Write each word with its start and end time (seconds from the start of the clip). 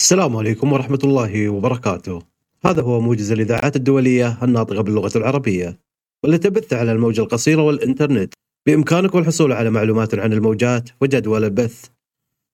السلام 0.00 0.36
عليكم 0.36 0.72
ورحمة 0.72 0.98
الله 1.04 1.48
وبركاته. 1.48 2.22
هذا 2.64 2.82
هو 2.82 3.00
موجز 3.00 3.32
الإذاعات 3.32 3.76
الدولية 3.76 4.38
الناطقة 4.42 4.80
باللغة 4.80 5.18
العربية، 5.18 5.78
والتي 6.24 6.50
تبث 6.50 6.72
على 6.72 6.92
الموجة 6.92 7.20
القصيرة 7.20 7.62
والإنترنت. 7.62 8.34
بإمكانكم 8.66 9.18
الحصول 9.18 9.52
على 9.52 9.70
معلومات 9.70 10.14
عن 10.14 10.32
الموجات 10.32 10.90
وجدول 11.00 11.44
البث 11.44 11.84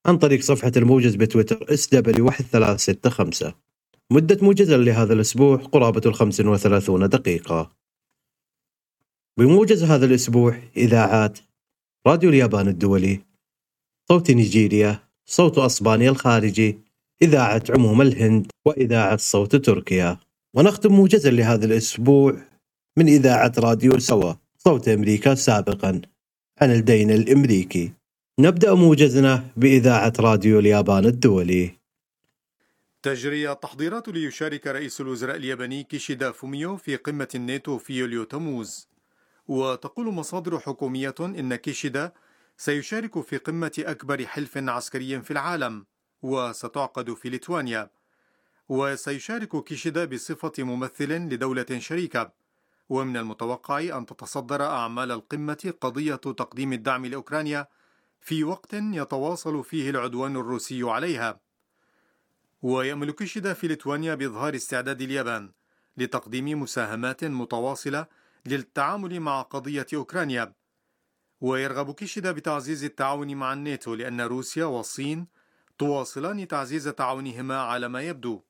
عن 0.07 0.19
طريق 0.19 0.41
صفحة 0.41 0.73
الموجز 0.77 1.15
بتويتر 1.15 1.67
SW1365. 1.77 3.53
مدة 4.11 4.39
موجزا 4.43 4.77
لهذا 4.77 5.13
الأسبوع 5.13 5.57
قرابة 5.57 6.03
الخمس 6.07 6.41
وثلاثون 6.41 7.09
دقيقة. 7.09 7.71
بموجز 9.39 9.85
هذا 9.85 10.07
الأسبوع 10.07 10.59
إذاعات 10.77 11.39
راديو 12.07 12.31
اليابان 12.31 12.69
الدولي 12.69 13.21
صوت 14.09 14.31
نيجيريا 14.31 14.99
صوت 15.27 15.59
أسبانيا 15.59 16.11
الخارجي 16.11 16.86
إذاعة 17.23 17.63
عموم 17.71 18.03
الهند 18.03 18.47
وإذاعة 18.65 19.17
صوت 19.17 19.57
تركيا. 19.57 20.19
ونختم 20.55 20.93
موجزا 20.93 21.31
لهذا 21.31 21.67
الأسبوع 21.67 22.37
من 22.97 23.09
إذاعة 23.09 23.53
راديو 23.59 23.99
سوا 23.99 24.35
صوت 24.59 24.89
أمريكا 24.89 25.35
سابقا 25.35 26.01
عن 26.61 26.71
الدين 26.73 27.11
الأمريكي. 27.11 27.93
نبدأ 28.41 28.75
موجزنا 28.75 29.45
بإذاعة 29.57 30.13
راديو 30.21 30.59
اليابان 30.59 31.05
الدولي. 31.05 31.71
تجري 33.03 33.53
التحضيرات 33.53 34.09
ليشارك 34.09 34.67
رئيس 34.67 35.01
الوزراء 35.01 35.37
الياباني 35.37 35.83
كيشيدا 35.83 36.31
فوميو 36.31 36.77
في 36.77 36.97
قمة 36.97 37.29
الناتو 37.35 37.79
في 37.79 37.99
يوليو 37.99 38.25
تموز. 38.25 38.89
وتقول 39.49 40.07
مصادر 40.07 40.59
حكومية 40.59 41.15
إن 41.21 41.55
كيشيدا 41.55 42.13
سيشارك 42.57 43.21
في 43.21 43.37
قمة 43.37 43.73
أكبر 43.79 44.27
حلف 44.27 44.59
عسكري 44.59 45.23
في 45.23 45.31
العالم. 45.31 45.87
وستعقد 46.27 47.15
في 47.15 47.29
ليتوانيا. 47.29 47.91
وسيشارك 48.69 49.65
كيشيدا 49.65 50.05
بصفة 50.05 50.53
ممثل 50.59 51.13
لدولة 51.13 51.67
شريكة. 51.79 52.33
ومن 52.89 53.17
المتوقع 53.17 53.81
أن 53.81 54.07
تتصدر 54.07 54.63
أعمال 54.63 55.13
القمة 55.13 55.75
قضية 55.81 56.15
تقديم 56.15 56.73
الدعم 56.73 57.07
لأوكرانيا 57.07 57.67
في 58.21 58.45
وقت 58.45 58.75
يتواصل 58.75 59.65
فيه 59.65 59.91
العدوان 59.91 60.37
الروسي 60.37 60.83
عليها. 60.83 61.41
ويأمل 62.63 63.11
كيشيدا 63.11 63.53
في 63.53 63.69
ليتوانيا 63.69 64.15
بإظهار 64.15 64.55
استعداد 64.55 65.03
اليابان 65.03 65.53
لتقديم 65.97 66.61
مساهمات 66.63 67.25
متواصلة 67.25 68.07
للتعامل 68.47 69.21
مع 69.21 69.43
قضية 69.43 69.87
أوكرانيا. 69.95 70.53
ويرغب 71.41 71.95
كيشيدا 71.95 72.33
بتعزيز 72.33 72.85
التعاون 72.85 73.35
مع 73.35 73.53
الناتو 73.53 73.95
لأن 73.95 74.21
روسيا 74.21 74.65
والصين 74.65 75.36
تواصلان 75.79 76.49
تعزيز 76.49 76.89
تعاونهما 76.89 77.61
على 77.61 77.89
ما 77.89 78.03
يبدو. 78.03 78.43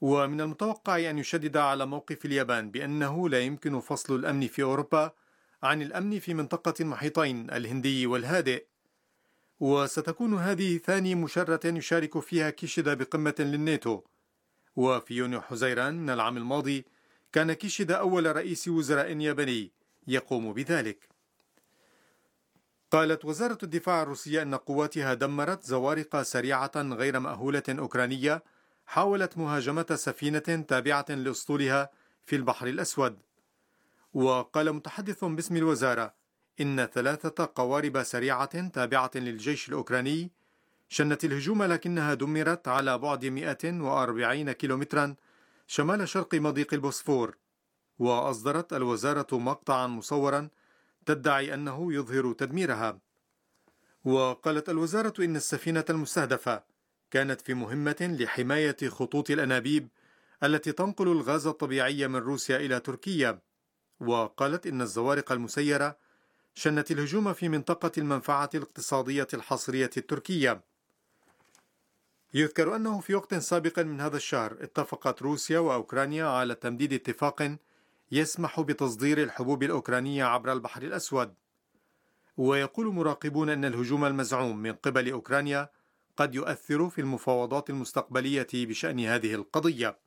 ومن 0.00 0.40
المتوقع 0.40 1.10
أن 1.10 1.18
يشدد 1.18 1.56
على 1.56 1.86
موقف 1.86 2.24
اليابان 2.24 2.70
بأنه 2.70 3.28
لا 3.28 3.40
يمكن 3.40 3.80
فصل 3.80 4.14
الأمن 4.14 4.46
في 4.46 4.62
أوروبا 4.62 5.12
عن 5.62 5.82
الأمن 5.82 6.18
في 6.18 6.34
منطقة 6.34 6.74
المحيطين 6.80 7.50
الهندي 7.50 8.06
والهادئ. 8.06 8.64
وستكون 9.60 10.34
هذه 10.34 10.78
ثاني 10.78 11.14
مشرة 11.14 11.66
يشارك 11.66 12.18
فيها 12.18 12.50
كيشيدا 12.50 12.94
بقمة 12.94 13.34
للناتو. 13.38 14.02
وفي 14.76 15.14
يونيو 15.14 15.40
حزيران 15.40 15.94
من 15.94 16.10
العام 16.10 16.36
الماضي 16.36 16.84
كان 17.32 17.52
كيشيدا 17.52 17.96
أول 17.96 18.36
رئيس 18.36 18.68
وزراء 18.68 19.16
ياباني 19.16 19.72
يقوم 20.06 20.52
بذلك. 20.52 21.09
قالت 22.90 23.24
وزارة 23.24 23.58
الدفاع 23.62 24.02
الروسية 24.02 24.42
أن 24.42 24.54
قواتها 24.54 25.14
دمرت 25.14 25.62
زوارق 25.62 26.22
سريعة 26.22 26.72
غير 26.76 27.20
مأهولة 27.20 27.62
أوكرانية 27.68 28.42
حاولت 28.86 29.38
مهاجمة 29.38 29.86
سفينة 29.94 30.64
تابعة 30.68 31.06
لأسطولها 31.08 31.90
في 32.26 32.36
البحر 32.36 32.66
الأسود. 32.66 33.18
وقال 34.14 34.72
متحدث 34.72 35.24
باسم 35.24 35.56
الوزارة 35.56 36.14
إن 36.60 36.86
ثلاثة 36.86 37.50
قوارب 37.54 38.02
سريعة 38.02 38.68
تابعة 38.68 39.10
للجيش 39.14 39.68
الأوكراني 39.68 40.30
شنت 40.88 41.24
الهجوم 41.24 41.62
لكنها 41.62 42.14
دمرت 42.14 42.68
على 42.68 42.98
بعد 42.98 43.24
140 43.24 44.52
كيلومترا 44.52 45.14
شمال 45.66 46.08
شرق 46.08 46.34
مضيق 46.34 46.74
البوسفور. 46.74 47.36
وأصدرت 47.98 48.72
الوزارة 48.72 49.38
مقطعا 49.38 49.86
مصورا 49.86 50.48
تدعي 51.06 51.54
أنه 51.54 51.92
يظهر 51.94 52.32
تدميرها. 52.32 52.98
وقالت 54.04 54.68
الوزارة 54.68 55.24
إن 55.24 55.36
السفينة 55.36 55.84
المستهدفة 55.90 56.62
كانت 57.10 57.40
في 57.40 57.54
مهمة 57.54 58.16
لحماية 58.20 58.76
خطوط 58.88 59.30
الأنابيب 59.30 59.88
التي 60.42 60.72
تنقل 60.72 61.08
الغاز 61.08 61.46
الطبيعي 61.46 62.08
من 62.08 62.16
روسيا 62.16 62.56
إلى 62.56 62.80
تركيا. 62.80 63.38
وقالت 64.00 64.66
إن 64.66 64.80
الزوارق 64.82 65.32
المسيرة 65.32 65.96
شنت 66.54 66.90
الهجوم 66.90 67.32
في 67.32 67.48
منطقة 67.48 67.92
المنفعة 67.98 68.50
الاقتصادية 68.54 69.28
الحصرية 69.34 69.90
التركية. 69.96 70.64
يذكر 72.34 72.76
أنه 72.76 73.00
في 73.00 73.14
وقت 73.14 73.34
سابق 73.34 73.78
من 73.78 74.00
هذا 74.00 74.16
الشهر 74.16 74.56
اتفقت 74.60 75.22
روسيا 75.22 75.58
وأوكرانيا 75.58 76.24
على 76.24 76.54
تمديد 76.54 76.92
اتفاق 76.92 77.56
يسمح 78.12 78.60
بتصدير 78.60 79.22
الحبوب 79.22 79.62
الأوكرانية 79.62 80.24
عبر 80.24 80.52
البحر 80.52 80.82
الأسود. 80.82 81.34
ويقول 82.36 82.86
مراقبون 82.86 83.50
أن 83.50 83.64
الهجوم 83.64 84.04
المزعوم 84.04 84.56
من 84.56 84.72
قبل 84.72 85.10
أوكرانيا 85.10 85.70
قد 86.16 86.34
يؤثر 86.34 86.90
في 86.90 87.00
المفاوضات 87.00 87.70
المستقبلية 87.70 88.48
بشأن 88.54 89.00
هذه 89.00 89.34
القضية. 89.34 89.98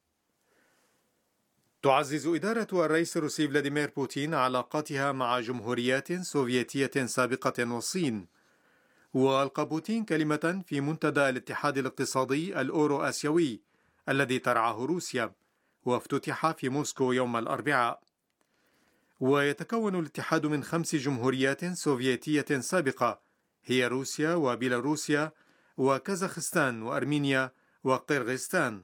تعزز 1.82 2.28
إدارة 2.28 2.68
الرئيس 2.86 3.18
الروسي 3.18 3.48
فلاديمير 3.48 3.92
بوتين 3.96 4.34
علاقاتها 4.34 5.12
مع 5.12 5.40
جمهوريات 5.40 6.14
سوفيتية 6.14 7.06
سابقة 7.06 7.74
والصين. 7.74 8.28
وألقى 9.14 9.66
بوتين 9.66 10.06
كلمة 10.06 10.64
في 10.66 10.82
منتدى 10.82 11.30
الاتحاد 11.30 11.78
الاقتصادي 11.78 12.62
الأورو 12.62 13.02
آسيوي 13.02 13.62
الذي 14.10 14.40
ترعاه 14.40 14.86
روسيا. 14.86 15.34
وافتتح 15.86 16.52
في 16.52 16.70
موسكو 16.70 17.12
يوم 17.12 17.38
الأربعاء. 17.38 18.04
ويتكون 19.20 20.00
الاتحاد 20.00 20.46
من 20.46 20.64
خمس 20.64 20.96
جمهوريات 20.96 21.66
سوفيتية 21.66 22.60
سابقة 22.60 23.22
هي 23.66 23.88
روسيا 23.88 24.34
وبيلاروسيا 24.34 25.32
وكازاخستان 25.78 26.82
وأرمينيا 26.82 27.52
وقرغيزستان 27.84 28.84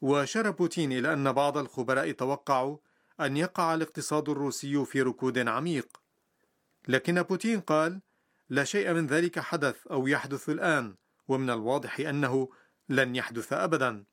وأشار 0.00 0.50
بوتين 0.50 0.92
إلى 0.92 1.12
أن 1.12 1.32
بعض 1.32 1.58
الخبراء 1.58 2.10
توقعوا 2.12 2.78
أن 3.20 3.36
يقع 3.36 3.74
الاقتصاد 3.74 4.28
الروسي 4.28 4.84
في 4.84 5.02
ركود 5.02 5.48
عميق. 5.48 6.00
لكن 6.88 7.22
بوتين 7.22 7.60
قال 7.60 8.00
لا 8.48 8.64
شيء 8.64 8.92
من 8.92 9.06
ذلك 9.06 9.38
حدث 9.38 9.86
أو 9.86 10.06
يحدث 10.06 10.48
الآن 10.48 10.96
ومن 11.28 11.50
الواضح 11.50 12.00
أنه 12.00 12.48
لن 12.88 13.16
يحدث 13.16 13.52
أبدا. 13.52 14.04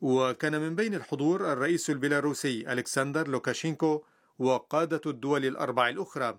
وكان 0.00 0.60
من 0.60 0.74
بين 0.74 0.94
الحضور 0.94 1.52
الرئيس 1.52 1.90
البيلاروسي 1.90 2.72
ألكسندر 2.72 3.28
لوكاشينكو 3.28 4.04
وقادة 4.38 5.00
الدول 5.06 5.44
الأربع 5.44 5.88
الأخرى. 5.88 6.38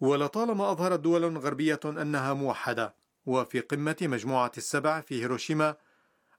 ولطالما 0.00 0.72
أظهرت 0.72 1.00
دول 1.00 1.38
غربية 1.38 1.80
أنها 1.84 2.34
موحدة 2.34 2.94
وفي 3.26 3.60
قمة 3.60 3.96
مجموعة 4.02 4.52
السبع 4.56 5.00
في 5.00 5.22
هيروشيما 5.22 5.76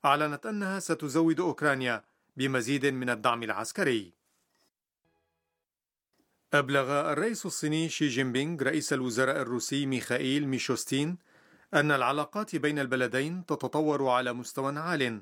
أعلنت 0.06 0.45
أنها 0.45 0.79
ستزود 0.79 1.40
أوكرانيا 1.40 2.03
بمزيد 2.38 2.85
من 2.85 3.09
الدعم 3.09 3.44
العسكري. 3.44 4.13
أبلغ 6.53 7.11
الرئيس 7.11 7.45
الصيني 7.45 7.90
شي 7.90 8.07
جين 8.07 8.31
بينغ 8.31 8.63
رئيس 8.63 8.94
الوزراء 8.94 9.41
الروسي 9.41 9.85
ميخائيل 9.85 10.47
ميشوستين 10.47 11.17
أن 11.73 11.91
العلاقات 11.91 12.56
بين 12.56 12.79
البلدين 12.79 13.45
تتطور 13.45 14.09
على 14.09 14.34
مستوى 14.34 14.79
عال. 14.79 15.22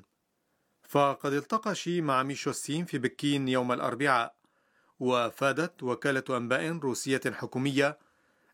فقد 0.90 1.32
التقى 1.32 1.74
شي 1.74 2.00
مع 2.00 2.22
ميشوستين 2.22 2.84
في 2.84 2.98
بكين 2.98 3.48
يوم 3.48 3.72
الأربعاء 3.72 4.34
وافادت 5.00 5.82
وكالة 5.82 6.36
أنباء 6.36 6.72
روسية 6.78 7.20
حكومية 7.26 7.98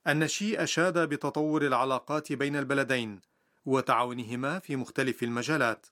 أن 0.07 0.29
شي 0.29 0.63
أشاد 0.63 0.99
بتطور 0.99 1.67
العلاقات 1.67 2.33
بين 2.33 2.57
البلدين 2.57 3.21
وتعاونهما 3.67 4.59
في 4.59 4.77
مختلف 4.77 5.23
المجالات 5.23 5.87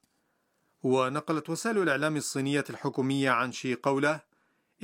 ونقلت 0.82 1.50
وسائل 1.50 1.78
الإعلام 1.78 2.16
الصينية 2.16 2.64
الحكومية 2.70 3.30
عن 3.30 3.52
شي 3.52 3.74
قولة 3.74 4.20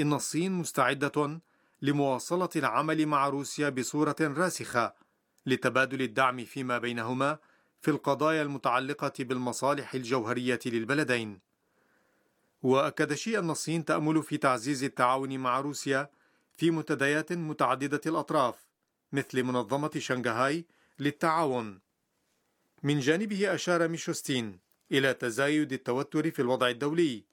إن 0.00 0.12
الصين 0.12 0.52
مستعدة 0.52 1.40
لمواصلة 1.82 2.50
العمل 2.56 3.06
مع 3.06 3.28
روسيا 3.28 3.68
بصورة 3.68 4.16
راسخة 4.20 4.94
لتبادل 5.46 6.02
الدعم 6.02 6.44
فيما 6.44 6.78
بينهما 6.78 7.38
في 7.80 7.90
القضايا 7.90 8.42
المتعلقة 8.42 9.12
بالمصالح 9.18 9.94
الجوهرية 9.94 10.60
للبلدين. 10.66 11.49
وأكد 12.62 13.14
شي 13.14 13.38
أن 13.38 13.50
الصين 13.50 13.84
تأمل 13.84 14.22
في 14.22 14.36
تعزيز 14.36 14.84
التعاون 14.84 15.38
مع 15.38 15.60
روسيا 15.60 16.10
في 16.56 16.70
منتديات 16.70 17.32
متعددة 17.32 18.00
الأطراف 18.06 18.54
مثل 19.12 19.42
منظمة 19.42 19.90
شنغهاي 19.98 20.64
للتعاون. 20.98 21.80
من 22.82 23.00
جانبه 23.00 23.54
أشار 23.54 23.88
ميشوستين 23.88 24.58
إلى 24.92 25.14
تزايد 25.14 25.72
التوتر 25.72 26.30
في 26.30 26.42
الوضع 26.42 26.68
الدولي 26.68 27.24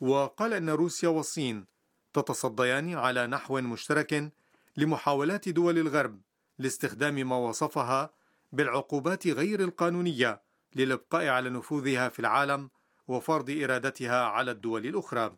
وقال 0.00 0.52
أن 0.52 0.70
روسيا 0.70 1.08
والصين 1.08 1.64
تتصديان 2.12 2.94
على 2.94 3.26
نحو 3.26 3.60
مشترك 3.60 4.32
لمحاولات 4.76 5.48
دول 5.48 5.78
الغرب 5.78 6.20
لاستخدام 6.58 7.14
ما 7.14 7.36
وصفها 7.36 8.10
بالعقوبات 8.52 9.26
غير 9.26 9.60
القانونية 9.60 10.42
للإبقاء 10.74 11.26
على 11.28 11.50
نفوذها 11.50 12.08
في 12.08 12.18
العالم 12.18 12.70
وفرض 13.08 13.50
إرادتها 13.50 14.24
على 14.24 14.50
الدول 14.50 14.86
الأخرى. 14.86 15.36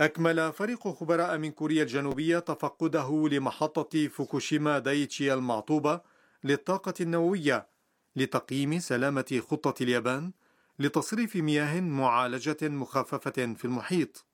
أكمل 0.00 0.52
فريق 0.52 0.88
خبراء 0.88 1.38
من 1.38 1.50
كوريا 1.50 1.82
الجنوبية 1.82 2.38
تفقده 2.38 3.28
لمحطة 3.28 4.08
فوكوشيما 4.08 4.78
دايتشي 4.78 5.34
المعطوبة 5.34 6.00
للطاقة 6.44 6.94
النووية 7.00 7.68
لتقييم 8.16 8.78
سلامة 8.78 9.42
خطة 9.48 9.82
اليابان 9.82 10.32
لتصريف 10.78 11.36
مياه 11.36 11.80
معالجة 11.80 12.56
مخففة 12.62 13.54
في 13.54 13.64
المحيط. 13.64 14.26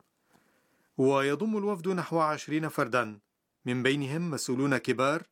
ويضم 0.98 1.56
الوفد 1.58 1.88
نحو 1.88 2.18
عشرين 2.18 2.68
فردا 2.68 3.18
من 3.64 3.82
بينهم 3.82 4.30
مسؤولون 4.30 4.76
كبار 4.76 5.22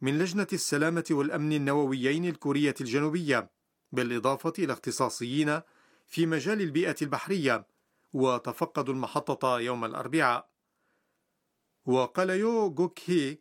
من 0.00 0.18
لجنة 0.18 0.46
السلامة 0.52 1.04
والأمن 1.10 1.52
النوويين 1.52 2.24
الكورية 2.24 2.74
الجنوبية 2.80 3.50
بالإضافة 3.94 4.52
إلى 4.58 4.72
اختصاصيين 4.72 5.60
في 6.06 6.26
مجال 6.26 6.60
البيئة 6.60 6.96
البحرية 7.02 7.66
وتفقدوا 8.12 8.94
المحطة 8.94 9.60
يوم 9.60 9.84
الأربعاء. 9.84 10.48
وقال 11.86 12.30
يو 12.30 12.70
جوك 12.70 12.98
هي 13.06 13.38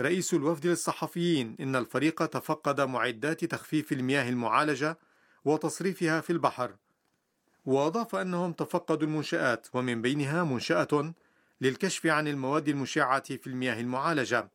رئيس 0.00 0.34
الوفد 0.34 0.66
للصحفيين 0.66 1.56
إن 1.60 1.76
الفريق 1.76 2.26
تفقد 2.26 2.80
معدات 2.80 3.44
تخفيف 3.44 3.92
المياه 3.92 4.28
المعالجة 4.28 4.98
وتصريفها 5.44 6.20
في 6.20 6.30
البحر. 6.30 6.76
وأضاف 7.64 8.14
أنهم 8.14 8.52
تفقدوا 8.52 9.08
المنشآت 9.08 9.66
ومن 9.74 10.02
بينها 10.02 10.44
منشأة 10.44 11.14
للكشف 11.60 12.06
عن 12.06 12.28
المواد 12.28 12.68
المشعة 12.68 13.36
في 13.36 13.46
المياه 13.46 13.80
المعالجة. 13.80 14.50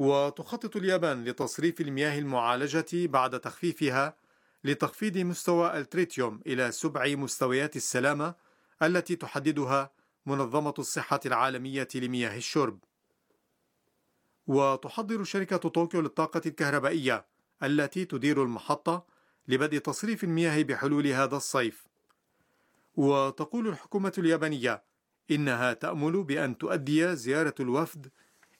وتخطط 0.00 0.76
اليابان 0.76 1.24
لتصريف 1.24 1.80
المياه 1.80 2.18
المعالجة 2.18 2.86
بعد 2.92 3.40
تخفيفها 3.40 4.16
لتخفيض 4.64 5.18
مستوى 5.18 5.78
التريتيوم 5.78 6.40
إلى 6.46 6.72
سبع 6.72 7.14
مستويات 7.14 7.76
السلامة 7.76 8.34
التي 8.82 9.16
تحددها 9.16 9.90
منظمة 10.26 10.74
الصحة 10.78 11.20
العالمية 11.26 11.88
لمياه 11.94 12.36
الشرب. 12.36 12.78
وتحضر 14.46 15.24
شركة 15.24 15.56
طوكيو 15.56 16.00
للطاقة 16.00 16.42
الكهربائية 16.46 17.26
التي 17.62 18.04
تدير 18.04 18.42
المحطة 18.42 19.06
لبدء 19.48 19.78
تصريف 19.78 20.24
المياه 20.24 20.62
بحلول 20.62 21.06
هذا 21.06 21.36
الصيف. 21.36 21.86
وتقول 22.96 23.68
الحكومة 23.68 24.12
اليابانية 24.18 24.82
إنها 25.30 25.72
تأمل 25.72 26.24
بأن 26.24 26.58
تؤدي 26.58 27.16
زيارة 27.16 27.54
الوفد 27.60 28.10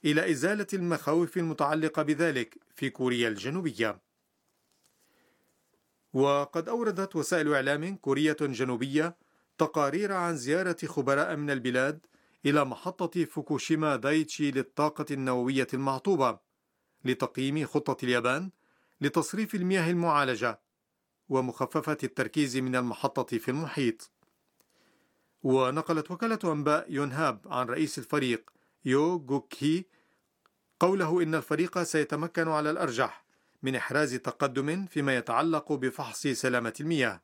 إلى 0.04 0.30
إزالة 0.30 0.66
المخاوف 0.74 1.36
المتعلقة 1.36 2.02
بذلك 2.02 2.58
في 2.74 2.90
كوريا 2.90 3.28
الجنوبية. 3.28 4.00
وقد 6.12 6.68
أوردت 6.68 7.16
وسائل 7.16 7.54
إعلام 7.54 7.96
كورية 7.96 8.36
جنوبية 8.40 9.16
تقارير 9.58 10.12
عن 10.12 10.36
زيارة 10.36 10.76
خبراء 10.86 11.36
من 11.36 11.50
البلاد 11.50 12.06
إلى 12.46 12.64
محطة 12.64 13.24
فوكوشيما 13.24 13.96
دايتشي 13.96 14.50
للطاقة 14.50 15.06
النووية 15.10 15.66
المعطوبة 15.74 16.38
لتقييم 17.04 17.66
خطة 17.66 18.04
اليابان 18.04 18.50
لتصريف 19.00 19.54
المياه 19.54 19.90
المعالجة 19.90 20.60
ومخففة 21.28 21.96
التركيز 22.04 22.56
من 22.56 22.76
المحطة 22.76 23.38
في 23.38 23.50
المحيط. 23.50 24.10
ونقلت 25.42 26.10
وكالة 26.10 26.38
أنباء 26.44 26.92
يونهاب 26.92 27.40
عن 27.46 27.66
رئيس 27.66 27.98
الفريق 27.98 28.50
يو 28.84 29.18
جوكي 29.18 29.86
قوله 30.80 31.22
إن 31.22 31.34
الفريق 31.34 31.82
سيتمكن 31.82 32.48
على 32.48 32.70
الأرجح 32.70 33.24
من 33.62 33.76
إحراز 33.76 34.14
تقدم 34.14 34.86
فيما 34.86 35.16
يتعلق 35.16 35.72
بفحص 35.72 36.26
سلامة 36.26 36.74
المياه. 36.80 37.22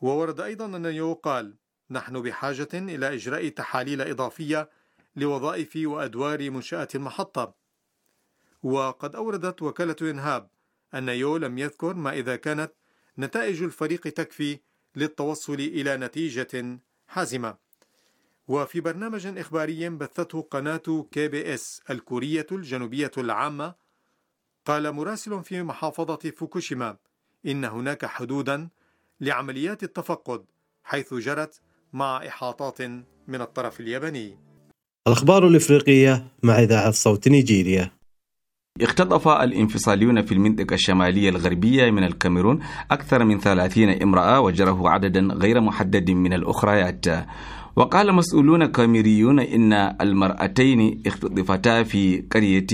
وورد 0.00 0.40
أيضا 0.40 0.66
أن 0.66 0.84
يو 0.84 1.12
قال: 1.12 1.56
نحن 1.90 2.22
بحاجة 2.22 2.68
إلى 2.74 3.14
إجراء 3.14 3.48
تحاليل 3.48 4.00
إضافية 4.00 4.70
لوظائف 5.16 5.72
وأدوار 5.76 6.50
منشأة 6.50 6.88
المحطة. 6.94 7.54
وقد 8.62 9.16
أوردت 9.16 9.62
وكالة 9.62 9.96
ينهاب 10.00 10.50
أن 10.94 11.08
يو 11.08 11.36
لم 11.36 11.58
يذكر 11.58 11.94
ما 11.94 12.12
إذا 12.12 12.36
كانت 12.36 12.72
نتائج 13.18 13.62
الفريق 13.62 14.00
تكفي 14.00 14.60
للتوصل 14.96 15.54
إلى 15.54 15.96
نتيجة 15.96 16.80
حازمة. 17.06 17.69
وفي 18.50 18.80
برنامج 18.80 19.26
إخباري 19.26 19.88
بثته 19.88 20.46
قناة 20.50 21.06
كي 21.12 21.28
بي 21.28 21.54
إس 21.54 21.82
الكورية 21.90 22.46
الجنوبية 22.52 23.10
العامة 23.18 23.74
قال 24.66 24.92
مراسل 24.92 25.42
في 25.44 25.62
محافظة 25.62 26.32
فوكوشيما 26.36 26.96
إن 27.46 27.64
هناك 27.64 28.06
حدودا 28.06 28.68
لعمليات 29.20 29.82
التفقد 29.82 30.44
حيث 30.84 31.14
جرت 31.14 31.60
مع 31.92 32.26
إحاطات 32.28 32.82
من 33.28 33.40
الطرف 33.40 33.80
الياباني. 33.80 34.38
الأخبار 35.08 35.46
الإفريقية 35.46 36.26
مع 36.42 36.58
إذاعة 36.58 36.90
صوت 36.90 37.28
نيجيريا. 37.28 37.90
اختطف 38.82 39.28
الانفصاليون 39.28 40.22
في 40.22 40.32
المنطقة 40.32 40.74
الشمالية 40.74 41.28
الغربية 41.28 41.90
من 41.90 42.04
الكاميرون 42.04 42.60
أكثر 42.90 43.24
من 43.24 43.40
30 43.40 43.88
امرأة 44.02 44.40
وجرحوا 44.40 44.90
عددا 44.90 45.20
غير 45.20 45.60
محدد 45.60 46.10
من 46.10 46.32
الأخريات. 46.32 47.06
وقال 47.76 48.14
مسؤولون 48.14 48.66
كاميريون 48.66 49.40
إن 49.40 49.72
المرأتين 49.72 51.02
اختطفتا 51.06 51.82
في 51.82 52.22
قرية 52.32 52.66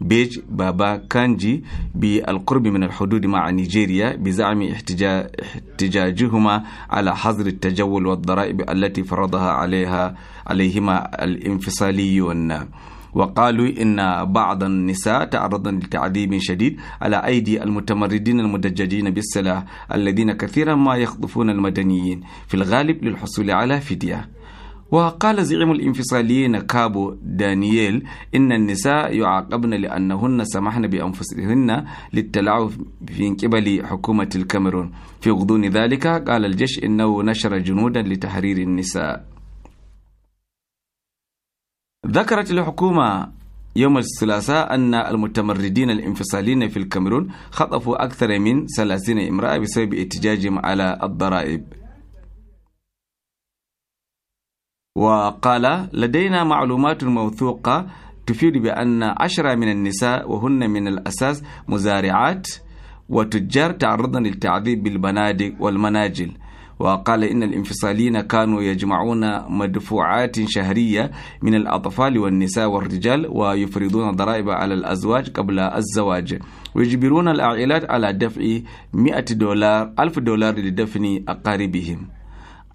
بيج 0.00 0.38
بابا 0.50 0.96
كانجي 0.96 1.64
بالقرب 1.94 2.66
من 2.66 2.82
الحدود 2.82 3.26
مع 3.26 3.50
نيجيريا 3.50 4.16
بزعم 4.16 4.62
احتجاجهما 4.62 6.62
على 6.90 7.16
حظر 7.16 7.46
التجول 7.46 8.06
والضرائب 8.06 8.70
التي 8.70 9.04
فرضها 9.04 9.50
عليها 9.50 10.14
عليهما 10.46 11.24
الانفصاليون. 11.24 12.52
وقالوا 13.14 13.68
إن 13.82 14.24
بعض 14.32 14.62
النساء 14.64 15.24
تعرضن 15.24 15.76
لتعذيب 15.78 16.38
شديد 16.38 16.76
على 17.00 17.16
أيدي 17.16 17.62
المتمردين 17.62 18.40
المدججين 18.40 19.10
بالسلاح 19.10 19.64
الذين 19.94 20.32
كثيرا 20.32 20.74
ما 20.74 20.96
يخطفون 20.96 21.50
المدنيين 21.50 22.20
في 22.48 22.54
الغالب 22.54 23.04
للحصول 23.04 23.50
على 23.50 23.80
فدية. 23.80 24.28
وقال 24.90 25.44
زعيم 25.44 25.70
الانفصاليين 25.70 26.58
كابو 26.58 27.14
دانييل 27.22 28.06
إن 28.34 28.52
النساء 28.52 29.16
يعاقبن 29.16 29.74
لأنهن 29.74 30.44
سمحن 30.44 30.86
بأنفسهن 30.86 31.84
للتلاعب 32.12 32.70
في 33.06 33.30
قبل 33.30 33.86
حكومة 33.86 34.28
الكاميرون. 34.36 34.92
في 35.20 35.30
غضون 35.30 35.64
ذلك 35.64 36.06
قال 36.06 36.44
الجيش 36.44 36.84
إنه 36.84 37.22
نشر 37.22 37.58
جنودا 37.58 38.02
لتحرير 38.02 38.58
النساء. 38.58 39.26
ذكرت 42.06 42.50
الحكومة 42.50 43.32
يوم 43.76 43.98
الثلاثاء 43.98 44.74
أن 44.74 44.94
المتمردين 44.94 45.90
الانفصاليين 45.90 46.68
في 46.68 46.76
الكاميرون 46.76 47.32
خطفوا 47.50 48.04
أكثر 48.04 48.38
من 48.38 48.66
30 48.66 49.18
امرأة 49.28 49.58
بسبب 49.58 49.94
احتجاجهم 49.94 50.58
على 50.58 50.98
الضرائب. 51.02 51.85
وقال 54.96 55.88
لدينا 55.92 56.44
معلومات 56.44 57.04
موثوقة 57.04 57.86
تفيد 58.26 58.58
بأن 58.58 59.02
عشرة 59.02 59.54
من 59.54 59.68
النساء 59.70 60.30
وهن 60.32 60.70
من 60.70 60.88
الأساس 60.88 61.42
مزارعات 61.68 62.46
وتجار 63.08 63.70
تعرضن 63.70 64.22
للتعذيب 64.22 64.82
بالبنادق 64.82 65.52
والمناجل. 65.60 66.32
وقال 66.78 67.24
إن 67.24 67.42
الانفصاليين 67.42 68.20
كانوا 68.20 68.62
يجمعون 68.62 69.52
مدفوعات 69.58 70.36
شهرية 70.48 71.10
من 71.42 71.54
الأطفال 71.54 72.18
والنساء 72.18 72.68
والرجال 72.68 73.26
ويفرضون 73.30 74.10
ضرائب 74.10 74.50
على 74.50 74.74
الأزواج 74.74 75.30
قبل 75.30 75.60
الزواج. 75.60 76.38
ويجبرون 76.74 77.28
العائلات 77.28 77.90
على 77.90 78.12
دفع 78.12 78.42
100 78.92 79.24
دولار 79.30 79.92
ألف 80.00 80.18
دولار 80.18 80.54
لدفن 80.58 81.24
أقاربهم. 81.28 82.15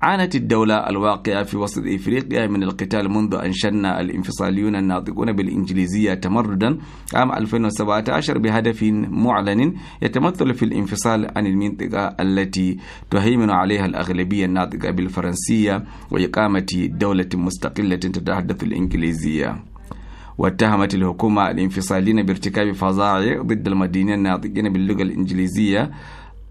عانت 0.02 0.36
الدولة 0.36 0.76
الواقعة 0.90 1.44
في 1.44 1.58
وسط 1.58 1.84
إفريقيا 1.88 2.48
من 2.48 2.64
القتال 2.64 3.10
منذ 3.10 3.36
أن 3.36 3.54
شن 3.54 3.86
الانفصاليون 3.86 4.76
الناطقون 4.76 5.32
بالإنجليزية 5.32 6.14
تمردا 6.14 6.78
عام 7.14 7.32
2017 7.32 8.38
بهدف 8.38 8.84
معلن 9.10 9.74
يتمثل 10.02 10.54
في 10.54 10.66
الانفصال 10.66 11.28
عن 11.36 11.46
المنطقة 11.48 12.16
التي 12.20 12.78
تهيمن 13.12 13.50
عليها 13.50 13.86
الأغلبية 13.86 14.46
الناطقة 14.46 14.92
بالفرنسية 14.92 15.84
وإقامة 16.12 16.90
دولة 16.92 17.30
مستقلة 17.34 17.96
تتحدث 17.96 18.64
الإنجليزية. 18.64 19.64
واتهمت 20.38 20.96
الحكومة 20.96 21.52
الانفصاليين 21.52 22.24
بارتكاب 22.24 22.72
فظائع 22.72 23.42
ضد 23.42 23.68
المدينين 23.68 24.14
الناطقين 24.14 24.74
باللغة 24.74 25.02
الإنجليزية 25.02 25.92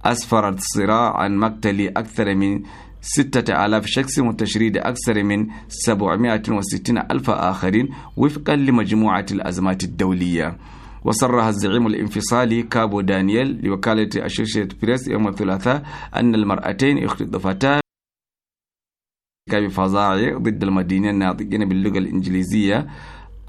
أسفرت 0.04 0.58
الصراع 0.58 1.16
عن 1.16 1.36
مقتل 1.36 1.88
أكثر 1.88 2.34
من 2.34 2.62
ستة 3.00 3.66
آلاف 3.66 3.86
شخص 3.86 4.18
وتشريد 4.18 4.76
أكثر 4.76 5.22
من 5.22 5.46
760 5.68 6.98
ألف 6.98 7.30
آخرين 7.30 7.88
وفقا 8.16 8.56
لمجموعة 8.56 9.26
الأزمات 9.32 9.84
الدولية. 9.84 10.58
وصرح 11.04 11.44
الزعيم 11.44 11.86
الانفصالي 11.86 12.62
كابو 12.62 13.00
دانييل 13.00 13.66
لوكالة 13.66 14.08
أشوشيت 14.16 14.82
بريس 14.82 15.08
يوم 15.08 15.28
الثلاثاء 15.28 15.82
أن 16.16 16.34
المرأتين 16.34 17.04
اختطفتا 17.04 17.80
بفظائع 19.52 20.38
ضد 20.38 20.62
المدينين 20.62 21.10
الناطقين 21.10 21.68
باللغة 21.68 21.98
الإنجليزية. 21.98 22.86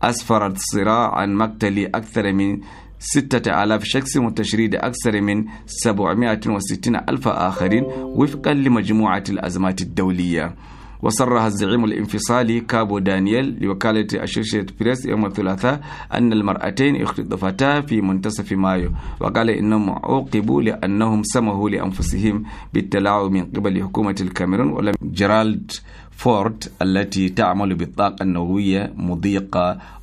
أسفرت 0.03 0.55
الصراع 0.55 1.15
عن 1.15 1.35
مقتل 1.35 1.85
أكثر 1.85 2.33
من 2.33 2.61
ستة 3.03 3.63
آلاف 3.63 3.83
شخص 3.83 4.17
وتشريد 4.17 4.75
أكثر 4.75 5.21
من 5.21 5.45
760 5.65 6.95
ألف 6.95 7.27
آخرين 7.27 7.83
وفقا 8.03 8.53
لمجموعة 8.53 9.23
الأزمات 9.29 9.81
الدولية. 9.81 10.55
وصرح 11.01 11.43
الزعيم 11.43 11.85
الانفصالي 11.85 12.59
كابو 12.59 12.99
دانييل 12.99 13.57
لوكالة 13.61 14.07
أشوشيت 14.15 14.79
بريس 14.79 15.05
يوم 15.05 15.25
الثلاثاء 15.25 15.81
أن 16.13 16.33
المرأتين 16.33 17.01
اختطفتا 17.01 17.81
في 17.81 18.01
منتصف 18.01 18.51
مايو 18.51 18.91
وقال 19.19 19.49
إنهم 19.49 19.89
عوقبوا 19.89 20.61
لأنهم 20.61 21.23
سمحوا 21.23 21.69
لأنفسهم 21.69 22.43
بالتلاعب 22.73 23.31
من 23.31 23.45
قبل 23.45 23.83
حكومة 23.83 24.15
الكاميرون 24.21 24.69
ولم 24.71 24.93
جيرالد 25.03 25.71
فورت 26.11 26.71
التي 26.81 27.29
تعمل 27.29 27.75
بالطاقة 27.75 28.23
النووية 28.23 28.93
مضيق 28.95 29.57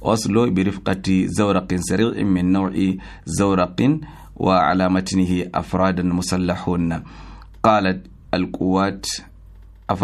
أوسلو 0.04 0.50
برفقة 0.50 1.26
زورق 1.26 1.74
سريع 1.74 2.24
من 2.24 2.52
نوع 2.52 2.72
زورق 3.24 3.98
وعلى 4.36 4.88
متنه 4.88 5.46
أفراد 5.54 6.00
مسلحون. 6.00 7.02
قالت 7.62 8.06
القوات 8.34 9.06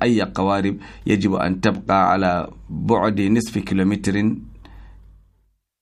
أي 0.03 0.23
قوارب 0.23 0.77
يجب 1.07 1.35
أن 1.35 1.61
تبقى 1.61 2.11
على 2.11 2.49
بعد 2.71 3.21
نصف 3.21 3.59
كيلومتر 3.59 4.37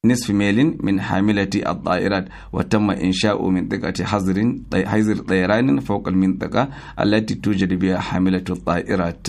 نصف 0.07 0.31
ميل 0.31 0.77
من 0.81 1.01
حاملة 1.01 1.51
الطائرات. 1.67 2.29
وتم 2.53 2.91
إنشاء 2.91 3.49
منطقة 3.49 4.05
حظر 4.05 4.57
حظر 4.75 5.17
طيران 5.17 5.81
فوق 5.81 6.09
المنطقة 6.09 6.69
التي 7.01 7.35
توجد 7.35 7.75
بها 7.75 7.99
حاملة 7.99 8.45
الطائرات. 8.51 9.27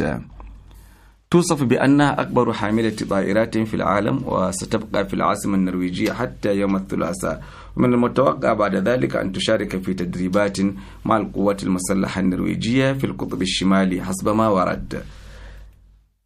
توصف 1.33 1.63
بأنها 1.63 2.21
أكبر 2.21 2.53
حاملة 2.53 2.95
طائرات 3.09 3.57
في 3.57 3.73
العالم 3.73 4.21
وستبقى 4.25 5.07
في 5.07 5.13
العاصمة 5.13 5.55
النرويجية 5.55 6.11
حتى 6.13 6.55
يوم 6.55 6.75
الثلاثاء. 6.75 7.43
ومن 7.77 7.93
المتوقع 7.93 8.53
بعد 8.53 8.75
ذلك 8.75 9.15
أن 9.15 9.31
تشارك 9.31 9.77
في 9.83 9.93
تدريبات 9.93 10.57
مع 11.05 11.17
القوات 11.17 11.63
المسلحة 11.63 12.21
النرويجية 12.21 12.93
في 12.93 13.03
القطب 13.03 13.41
الشمالي 13.41 14.01
حسب 14.01 14.29
ما 14.29 14.47
ورد. 14.49 15.03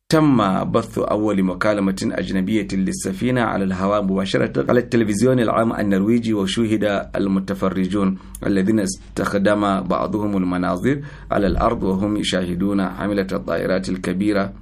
تم 0.10 0.64
بث 0.72 1.00
أول 1.00 1.44
مكالمة 1.44 1.96
أجنبية 2.04 2.68
للسفينة 2.74 3.42
على 3.42 3.64
الهواء 3.64 4.04
مباشرة 4.04 4.66
على 4.70 4.80
التلفزيون 4.80 5.40
العام 5.40 5.74
النرويجي 5.74 6.34
وشوهد 6.34 7.10
المتفرجون 7.16 8.18
الذين 8.46 8.80
استخدم 8.80 9.82
بعضهم 9.82 10.38
المناظر 10.38 11.02
على 11.32 11.48
الأرض 11.48 11.84
وهم 11.84 12.18
يشاهدون 12.18 12.90
حاملة 12.90 13.28
الطائرات 13.32 13.90
الكبيرة 13.90 14.54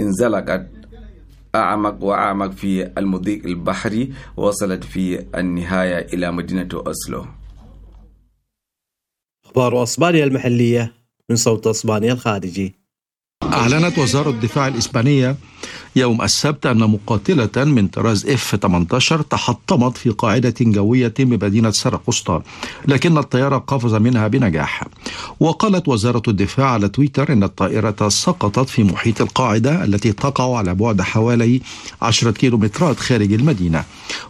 انزلقت 0.00 0.70
أعمق 1.54 2.04
وأعمق 2.04 2.50
في 2.50 2.90
المضيق 2.98 3.46
البحري 3.46 4.12
ووصلت 4.36 4.84
في 4.84 5.26
النهاية 5.34 5.98
إلى 6.14 6.30
مدينة 6.32 6.68
أوسلو. 6.74 7.26
أخبار 9.46 9.82
أسبانيا 9.82 10.24
المحلية 10.24 10.92
من 11.30 11.36
صوت 11.36 11.66
أسبانيا 11.66 12.12
الخارجي. 12.12 12.74
أعلنت 13.42 13.98
وزارة 13.98 14.30
الدفاع 14.30 14.68
الإسبانية 14.68 15.36
يوم 15.96 16.22
السبت 16.22 16.66
أن 16.66 16.78
مقاتلة 16.78 17.64
من 17.64 17.88
طراز 17.88 18.26
اف 18.26 18.56
18 18.56 19.22
تحطمت 19.22 19.96
في 19.96 20.10
قاعدة 20.10 20.54
جوية 20.60 21.14
بمدينة 21.18 21.70
سرقسطة 21.70 22.42
لكن 22.88 23.18
الطيارة 23.18 23.58
قفز 23.58 23.94
منها 23.94 24.28
بنجاح. 24.28 24.84
وقالت 25.40 25.88
وزارة 25.88 26.22
الدفاع 26.28 26.66
على 26.70 26.88
تويتر 26.88 27.32
أن 27.32 27.42
الطائرة 27.42 28.08
سقطت 28.08 28.68
في 28.68 28.84
محيط 28.84 29.20
القاعدة 29.20 29.84
التي 29.84 30.12
تقع 30.12 30.56
على 30.56 30.74
بعد 30.74 31.02
حوالي 31.02 31.60
10 32.02 32.30
كيلومترات 32.30 33.00
خارج 33.00 33.32
المدينة 33.32 33.84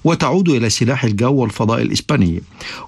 وتعود 0.05 0.49
إلى 0.49 0.71
سلاح 0.71 1.05
الجو 1.05 1.35
والفضاء 1.35 1.83
الإسباني. 1.83 2.43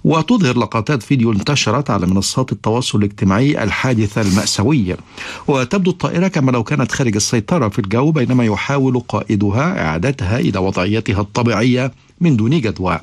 وتظهر 0.05 0.59
لقطات 0.59 1.03
فيديو 1.03 1.33
انتشرت 1.33 1.91
على 1.91 2.07
منصات 2.07 2.53
التواصل 2.53 2.99
الاجتماعي 2.99 3.63
الحادثة 3.63 4.21
المأساوية. 4.21 4.97
وتبدو 5.49 5.91
الطائرة 5.91 6.29
كما 6.29 6.51
لو 6.51 6.65
كانت 6.65 6.93
خارج 6.93 7.17
السيطرة 7.17 7.69
في 7.69 7.79
الجو 7.79 8.11
بينما 8.11 8.45
يحاول 8.45 8.62
قائدها 9.09 9.85
إعادتها 9.85 10.39
إلى 10.39 10.59
وضعيتها 10.59 11.21
الطبيعية 11.21 11.93
من 12.21 12.37
دون 12.37 12.61
جدوى. 12.61 13.01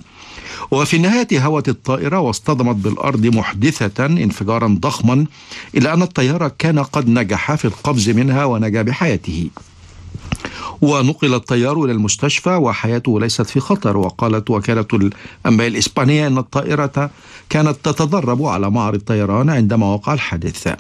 وفي 0.72 0.96
النهاية 0.98 1.46
هوت 1.46 1.70
الطائرة 1.70 2.20
واصطدمت 2.20 2.76
بالأرض 2.76 3.26
محدثة 3.26 4.06
انفجارا 4.06 4.78
ضخما 4.80 5.26
إلا 5.76 5.94
أن 5.94 6.02
الطيارة 6.02 6.52
كان 6.60 6.80
قد 6.80 7.10
نجح 7.10 7.56
في 7.56 7.66
القفز 7.66 8.10
منها 8.10 8.46
ونجا 8.46 8.82
بحياته. 8.82 9.50
ونقل 10.82 11.34
الطيار 11.34 11.84
إلى 11.84 11.92
المستشفى 11.92 12.50
وحياته 12.50 13.20
ليست 13.20 13.42
في 13.42 13.60
خطر. 13.60 13.98
وقالت 13.98 14.50
وكالة 14.50 14.86
الأنباء 14.94 15.68
الإسبانية 15.68 16.28
أن 16.28 16.38
الطائرة 16.38 17.10
كانت 17.50 17.76
تتدرب 17.84 18.44
على 18.44 18.70
معرض 18.70 19.00
طيران 19.00 19.50
عندما 19.50 19.86
وقع 19.86 20.14
الحادث. 20.14 20.76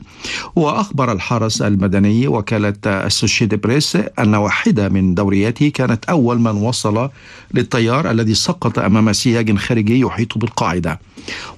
وأخبر 0.55 1.11
الحرس 1.11 1.61
المدني 1.61 2.27
وكالة 2.27 2.75
السوشيد 2.85 3.55
بريس 3.55 3.97
أن 4.19 4.35
واحدة 4.35 4.89
من 4.89 5.15
دورياته 5.15 5.69
كانت 5.69 6.05
أول 6.05 6.39
من 6.39 6.51
وصل 6.51 7.09
للطيار 7.53 8.11
الذي 8.11 8.33
سقط 8.33 8.79
أمام 8.79 9.13
سياج 9.13 9.57
خارجي 9.57 9.99
يحيط 9.99 10.37
بالقاعدة. 10.37 10.99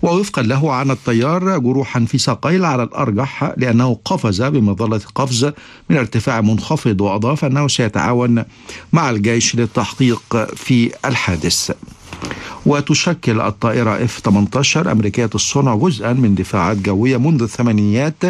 ووفقا 0.01 0.41
له 0.41 0.73
عانى 0.73 0.91
الطيار 0.91 1.57
جروحا 1.59 2.05
في 2.05 2.17
ساقيه 2.17 2.65
على 2.65 2.83
الأرجح 2.83 3.53
لأنه 3.57 3.97
قفز 4.05 4.41
بمظلة 4.41 5.01
قفز 5.15 5.51
من 5.89 5.97
ارتفاع 5.97 6.41
منخفض 6.41 7.01
وأضاف 7.01 7.45
أنه 7.45 7.67
سيتعاون 7.67 8.30
مع 8.93 9.09
الجيش 9.09 9.55
للتحقيق 9.55 10.53
في 10.55 10.91
الحادث. 11.05 11.71
وتشكل 12.65 13.41
الطائرة 13.41 14.07
F-18 14.07 14.77
أمريكية 14.77 15.29
الصنع 15.35 15.75
جزءا 15.75 16.13
من 16.13 16.35
دفاعات 16.35 16.77
جوية 16.77 17.17
منذ 17.17 17.41
الثمانينيات 17.41 18.23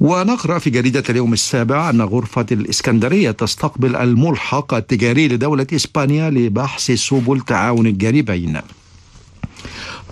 ونقرأ 0.00 0.58
في 0.58 0.70
جريدة 0.70 1.02
اليوم 1.10 1.32
السابع 1.32 1.90
أن 1.90 2.00
غرفة 2.00 2.46
الإسكندرية 2.52 3.30
تستقبل 3.30 3.96
الملحق 3.96 4.74
التجاري 4.74 5.28
لدولة 5.28 5.66
إسبانيا 5.72 6.30
لبحث 6.30 6.90
سبل 6.90 7.40
تعاون 7.40 7.86
الجانبين. 7.86 8.60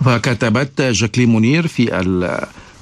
فكتبت 0.05 0.81
جاكلين 0.81 1.33
منير 1.35 1.67
في 1.67 1.99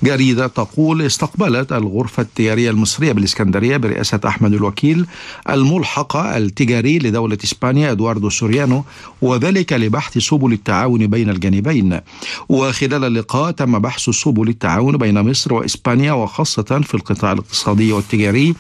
جريدة 0.04 0.48
تقول 0.48 1.02
استقبلت 1.02 1.74
الغرفة 1.74 2.24
التجارية 2.24 2.70
المصرية 2.70 3.12
بالإسكندرية 3.12 3.78
برئاسة 3.78 4.20
أحمد 4.28 4.54
الوكيل 4.54 5.06
الملحقة 5.50 6.38
التجاري 6.38 7.00
لدولة 7.00 7.38
إسبانيا 7.44 7.92
إدواردو 7.92 8.30
سوريانو 8.30 8.84
وذلك 9.22 9.74
لبحث 9.74 10.18
سبل 10.18 10.54
التعاون 10.54 11.08
بين 11.08 11.30
الجانبين. 11.30 12.00
وخلال 12.50 13.04
اللقاء 13.04 13.52
تم 13.52 13.80
بحث 13.80 14.10
سبل 14.10 14.50
التعاون 14.50 14.98
بين 14.98 15.22
مصر 15.30 15.54
وإسبانيا 15.54 16.14
وخاصة 16.14 16.82
في 16.84 16.94
القطاع 16.96 17.32
الاقتصادي 17.32 17.94
والتجاري 17.94 18.56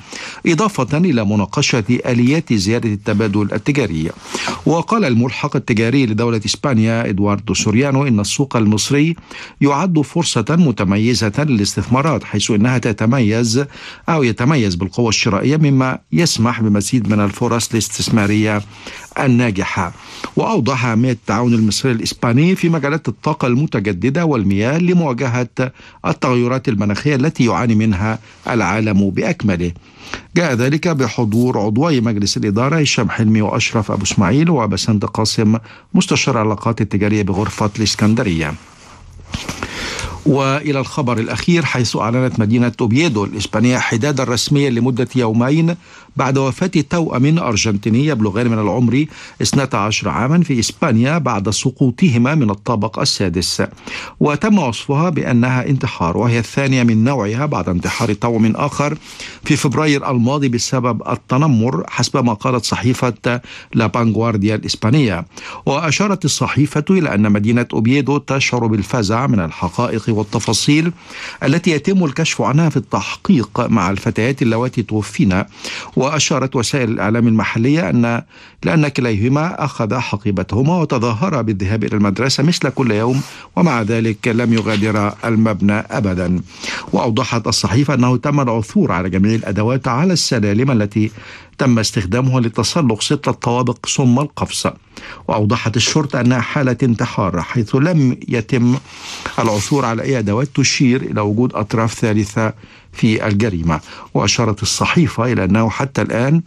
إضافة 0.47 0.97
إلى 0.97 1.25
مناقشة 1.25 1.83
آليات 2.05 2.53
زيادة 2.53 2.89
التبادل 2.89 3.53
التجاري. 3.53 4.09
وقال 4.65 5.05
الملحق 5.05 5.55
التجاري 5.55 6.05
لدولة 6.05 6.41
إسبانيا 6.45 7.09
إدواردو 7.09 7.53
سوريانو 7.53 8.07
إن 8.07 8.19
السوق 8.19 8.57
المصري 8.57 9.15
يعد 9.61 10.01
فرصة 10.01 10.45
متميزة 10.49 11.32
للاستثمارات 11.39 12.23
حيث 12.23 12.51
إنها 12.51 12.77
تتميز 12.77 13.65
أو 14.09 14.23
يتميز 14.23 14.75
بالقوة 14.75 15.09
الشرائية 15.09 15.57
مما 15.57 15.99
يسمح 16.11 16.61
بمزيد 16.61 17.09
من 17.09 17.19
الفرص 17.19 17.71
الاستثمارية 17.71 18.61
الناجحة 19.19 19.93
وأوضح 20.35 20.85
اهميه 20.85 21.11
التعاون 21.11 21.53
المصري 21.53 21.91
الإسباني 21.91 22.55
في 22.55 22.69
مجالات 22.69 23.07
الطاقة 23.07 23.47
المتجددة 23.47 24.25
والمياه 24.25 24.77
لمواجهة 24.77 25.71
التغيرات 26.05 26.69
المناخية 26.69 27.15
التي 27.15 27.45
يعاني 27.45 27.75
منها 27.75 28.19
العالم 28.47 29.09
بأكمله. 29.09 29.71
جاء 30.35 30.53
ذلك 30.53 30.87
بحضور 30.87 31.59
عضوي 31.59 32.01
مجلس 32.01 32.37
الإدارة 32.37 32.75
هشام 32.75 33.09
حلمي 33.09 33.41
وأشرف 33.41 33.91
أبو 33.91 34.03
إسماعيل 34.03 34.49
وبسنت 34.49 35.05
قاسم 35.05 35.57
مستشار 35.93 36.41
العلاقات 36.41 36.81
التجارية 36.81 37.23
بغرفة 37.23 37.71
الإسكندرية. 37.77 38.53
وإلى 40.25 40.79
الخبر 40.79 41.17
الأخير 41.17 41.65
حيث 41.65 41.95
أعلنت 41.95 42.39
مدينة 42.39 42.71
أوبيدو 42.81 43.23
الإسبانية 43.23 43.77
حدادا 43.77 44.23
رسميا 44.23 44.69
لمدة 44.69 45.07
يومين 45.15 45.75
بعد 46.15 46.37
وفاة 46.37 46.67
توأم 46.67 47.39
أرجنتيني 47.39 48.05
يبلغان 48.05 48.47
من 48.47 48.59
العمر 48.59 49.05
12 49.41 50.09
عاما 50.09 50.43
في 50.43 50.59
إسبانيا 50.59 51.17
بعد 51.17 51.49
سقوطهما 51.49 52.35
من 52.35 52.49
الطابق 52.49 52.99
السادس. 52.99 53.63
وتم 54.19 54.59
وصفها 54.59 55.09
بأنها 55.09 55.67
انتحار 55.67 56.17
وهي 56.17 56.39
الثانية 56.39 56.83
من 56.83 57.03
نوعها 57.03 57.45
بعد 57.45 57.69
انتحار 57.69 58.13
توأم 58.13 58.55
آخر 58.55 58.97
في 59.43 59.55
فبراير 59.55 60.11
الماضي 60.11 60.49
بسبب 60.49 61.01
التنمر 61.09 61.83
حسب 61.87 62.25
ما 62.25 62.33
قالت 62.33 62.65
صحيفة 62.65 63.41
لا 63.73 63.87
بانغوارديا 63.87 64.55
الإسبانية. 64.55 65.25
وأشارت 65.65 66.25
الصحيفة 66.25 66.85
إلى 66.89 67.15
أن 67.15 67.31
مدينة 67.31 67.65
أوبيدو 67.73 68.17
تشعر 68.17 68.67
بالفزع 68.67 69.27
من 69.27 69.39
الحقائق 69.39 70.03
والتفاصيل 70.07 70.91
التي 71.43 71.71
يتم 71.71 72.05
الكشف 72.05 72.41
عنها 72.41 72.69
في 72.69 72.77
التحقيق 72.77 73.59
مع 73.69 73.89
الفتيات 73.89 74.41
اللواتي 74.41 74.83
توفين 74.83 75.43
وأشارت 76.03 76.55
وسائل 76.55 76.89
الإعلام 76.89 77.27
المحلية 77.27 77.89
أن 77.89 78.21
لأن 78.63 78.87
كليهما 78.87 79.63
أخذ 79.65 79.95
حقيبتهما 79.95 80.77
وتظاهرا 80.77 81.41
بالذهاب 81.41 81.83
إلى 81.83 81.97
المدرسة 81.97 82.43
مثل 82.43 82.69
كل 82.69 82.91
يوم 82.91 83.21
ومع 83.55 83.81
ذلك 83.81 84.27
لم 84.27 84.53
يغادر 84.53 85.13
المبنى 85.25 85.73
أبدا. 85.73 86.41
وأوضحت 86.93 87.47
الصحيفة 87.47 87.93
أنه 87.93 88.17
تم 88.17 88.39
العثور 88.39 88.91
على 88.91 89.09
جميع 89.09 89.35
الأدوات 89.35 89.87
على 89.87 90.13
السلالم 90.13 90.71
التي 90.71 91.11
تم 91.57 91.79
استخدامها 91.79 92.39
لتسلق 92.41 93.01
ستة 93.01 93.31
طوابق 93.31 93.85
ثم 93.85 94.19
القفص. 94.19 94.67
وأوضحت 95.27 95.77
الشرطة 95.77 96.21
أنها 96.21 96.41
حالة 96.41 96.77
انتحار 96.83 97.41
حيث 97.41 97.75
لم 97.75 98.17
يتم 98.27 98.75
العثور 99.39 99.85
على 99.85 100.01
أي 100.03 100.19
أدوات 100.19 100.47
تشير 100.55 101.01
إلى 101.01 101.21
وجود 101.21 101.53
أطراف 101.53 101.93
ثالثة 101.93 102.53
في 102.93 103.27
الجريمة 103.27 103.79
وأشارت 104.13 104.61
الصحيفة 104.61 105.31
إلى 105.33 105.43
أنه 105.43 105.69
حتى 105.69 106.01
الآن 106.01 106.41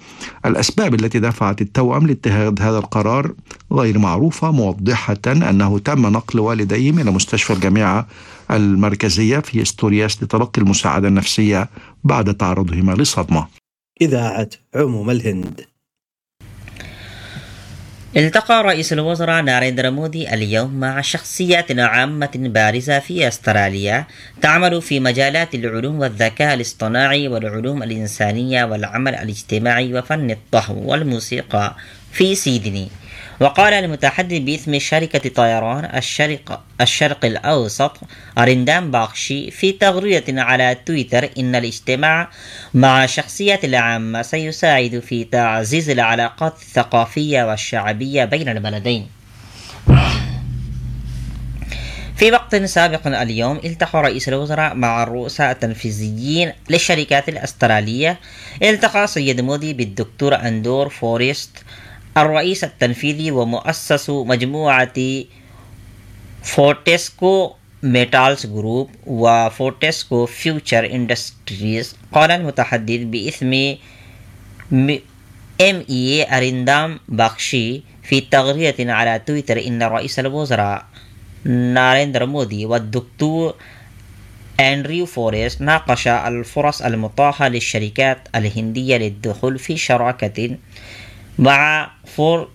الأسباب 0.47 0.95
التي 0.95 1.19
دفعت 1.19 1.61
التوأم 1.61 2.07
لاتخاذ 2.07 2.63
هذا 2.63 2.79
القرار 2.79 3.33
غير 3.73 3.99
معروفة 3.99 4.51
موضحة 4.51 5.19
أنه 5.27 5.79
تم 5.79 6.07
نقل 6.07 6.41
والديهم 6.41 6.99
إلى 6.99 7.11
مستشفى 7.11 7.53
الجامعة 7.53 8.07
المركزية 8.51 9.39
في 9.39 9.63
استورياس 9.63 10.23
لتلقي 10.23 10.63
المساعدة 10.63 11.09
النفسية 11.09 11.69
بعد 12.05 12.35
تعرضهما 12.35 12.93
لصدمة. 12.93 13.47
إذاعة 14.01 14.49
عموم 14.75 15.11
الهند. 15.11 15.76
التقى 18.15 18.63
رئيس 18.63 18.93
الوزراء 18.93 19.43
ناريندرا 19.43 19.91
مودي 19.91 20.35
اليوم 20.35 20.81
مع 20.81 21.01
شخصيات 21.01 21.79
عامة 21.79 22.31
بارزة 22.35 22.99
في 22.99 23.29
أستراليا 23.29 24.07
تعمل 24.43 24.83
في 24.83 25.01
مجالات 25.01 25.55
العلوم 25.55 26.01
والذكاء 26.01 26.55
الاصطناعي 26.55 27.29
والعلوم 27.29 27.83
الإنسانية 27.83 28.65
والعمل 28.65 29.15
الاجتماعي 29.15 29.95
وفن 29.95 30.31
الطهو 30.31 30.91
والموسيقى. 30.91 31.77
في 32.13 32.35
سيدني 32.35 32.89
وقال 33.41 33.75
المتحدث 33.75 34.39
باسم 34.39 34.79
شركة 34.79 35.29
طيران 35.29 35.85
الشرق, 35.97 36.63
الشرق 36.81 37.25
الأوسط 37.25 38.01
أرندام 38.39 38.91
باخشي 38.91 39.51
في 39.51 39.73
تغريدة 39.73 40.43
على 40.43 40.77
تويتر 40.87 41.31
إن 41.39 41.55
الاجتماع 41.55 42.29
مع 42.75 43.07
شخصية 43.07 43.61
العامة 43.65 44.23
سيساعد 44.23 44.99
في 44.99 45.25
تعزيز 45.25 45.91
العلاقات 45.91 46.55
الثقافية 46.63 47.51
والشعبية 47.51 48.25
بين 48.25 48.49
البلدين. 48.49 49.07
في 52.17 52.33
وقت 52.33 52.57
سابق 52.57 53.07
اليوم 53.07 53.61
التقى 53.65 54.03
رئيس 54.03 54.29
الوزراء 54.29 54.75
مع 54.75 55.03
الرؤساء 55.03 55.51
التنفيذيين 55.51 56.53
للشركات 56.71 57.29
الأسترالية 57.29 58.19
التقى 58.63 59.07
سيد 59.07 59.41
مودي 59.41 59.73
بالدكتور 59.73 60.35
أندور 60.35 60.89
فوريست 60.89 61.51
الرئيس 62.17 62.65
التنفيذي 62.65 63.31
ومؤسس 63.31 64.11
مجموعة 64.11 65.25
فورتسكيو 66.43 67.53
ميتالز 67.83 68.47
جروب 68.47 68.91
وفورتسكيو 69.07 70.27
فيوتشر 70.27 70.87
إندستريز. 70.95 71.97
قال 72.13 72.31
المتحدث 72.31 73.01
باسم 73.01 73.77
MEA 74.73 75.85
أرندام 75.91 77.01
باغشي 77.09 77.83
في 78.03 78.21
تغريدة 78.21 78.93
على 78.93 79.19
تويتر 79.27 79.67
إن 79.67 79.83
رئيس 79.83 80.19
الوزراء 80.19 80.85
ناريندر 81.45 82.27
مودي 82.27 82.67
والدكتور 82.67 83.55
أندرو 84.61 85.07
فورست 85.07 85.61
ناقش 85.61 86.09
الفرص 86.09 86.83
المتاحة 86.83 87.49
للشركات 87.49 88.19
الهندية 88.35 88.97
للدخول 88.97 89.59
في 89.59 89.77
شراكة 89.77 90.57
مع 91.39 91.91
فور 92.07 92.49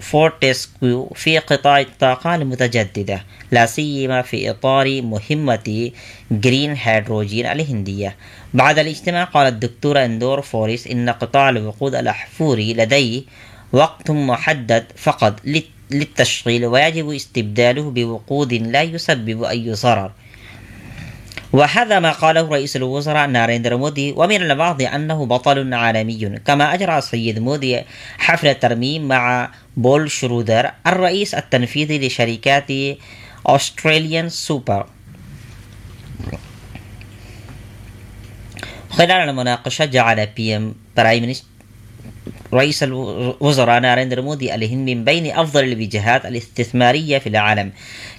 فورتسكيو 0.00 1.12
في 1.14 1.38
قطاع 1.38 1.80
الطاقة 1.80 2.34
المتجددة 2.34 3.24
لا 3.50 3.66
سيما 3.66 4.22
في 4.22 4.50
إطار 4.50 5.02
مهمة 5.02 5.90
green 6.30 6.74
hydrogen 6.82 7.46
الهندية. 7.46 8.16
بعد 8.54 8.78
الاجتماع 8.78 9.24
قال 9.24 9.46
الدكتور 9.46 10.04
أندرو 10.04 10.42
فورست 10.42 10.86
إن 10.86 11.10
قطاع 11.10 11.48
الوقود 11.48 11.94
الأحفوري 11.94 12.74
لديه 12.74 13.22
وقت 13.72 14.10
محدد 14.10 14.84
فقط 14.96 15.40
للتشغيل 15.90 16.66
ويجب 16.66 17.10
استبداله 17.10 17.90
بوقود 17.90 18.52
لا 18.54 18.82
يسبب 18.82 19.42
أي 19.42 19.72
ضرر. 19.72 20.12
وهذا 21.56 21.98
ما 22.04 22.12
قاله 22.12 22.44
رئيس 22.48 22.76
الوزراء 22.76 23.26
ناريندر 23.26 23.76
مودي 23.76 24.12
ومن 24.12 24.42
البعض 24.42 24.82
أنه 24.82 25.26
بطل 25.26 25.74
عالمي 25.74 26.40
كما 26.44 26.74
أجرى 26.74 26.98
السيد 26.98 27.38
مودي 27.38 27.82
حفل 28.18 28.54
ترميم 28.54 29.08
مع 29.08 29.50
بول 29.76 30.10
شرودر 30.10 30.70
الرئيس 30.86 31.34
التنفيذي 31.34 32.06
لشركات 32.06 32.68
أستراليان 33.46 34.28
سوبر. 34.28 34.86
خلال 38.90 39.28
المناقشة 39.28 39.84
جعل 39.84 40.26
بي 40.26 40.56
إم 40.56 40.74
برايم 40.96 41.32
رئيس 42.52 42.82
الوزراء 42.82 43.80
ناريندر 43.80 44.22
مودي 44.22 44.54
الهند 44.54 44.90
من 44.90 45.04
بين 45.04 45.26
أفضل 45.36 45.64
الوجهات 45.64 46.26
الاستثمارية 46.26 47.18
في 47.18 47.28
العالم. 47.28 47.72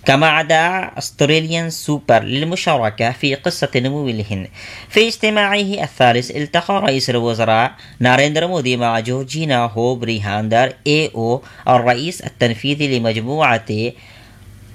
كما 0.05 0.27
عدا 0.27 0.91
أستراليان 0.97 1.69
سوبر 1.69 2.23
للمشاركة 2.23 3.11
في 3.11 3.35
قصة 3.35 3.69
نمو 3.75 4.09
الهند. 4.09 4.47
في 4.89 5.07
اجتماعه 5.07 5.83
الثالث 5.83 6.31
التقى 6.31 6.81
رئيس 6.81 7.09
الوزراء 7.09 7.71
ناريندر 7.99 8.47
مودي 8.47 8.77
مع 8.77 8.99
جورجينا 8.99 9.65
هوب 9.65 10.03
ريهاندر 10.03 10.73
إي 10.87 11.11
أو 11.15 11.41
الرئيس 11.67 12.21
التنفيذي 12.21 12.99
لمجموعة 12.99 13.65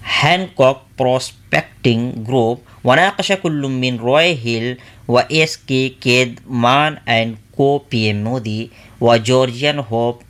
هانكوك 0.04 0.76
بروسبكتينج 0.98 2.14
جروب 2.26 2.58
وناقش 2.84 3.32
كل 3.32 3.62
من 3.62 3.96
روي 3.96 4.38
هيل 4.44 4.78
وإس 5.08 5.56
كي 5.56 5.88
كيد 5.88 6.40
مان 6.46 6.98
أند 7.08 7.36
كو 7.56 7.78
بي 7.78 8.10
ام 8.10 8.24
مودي 8.24 8.70
وجورجيان 9.00 9.78
هوب 9.78 10.22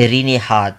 إريني 0.00 0.38
هاد 0.48 0.74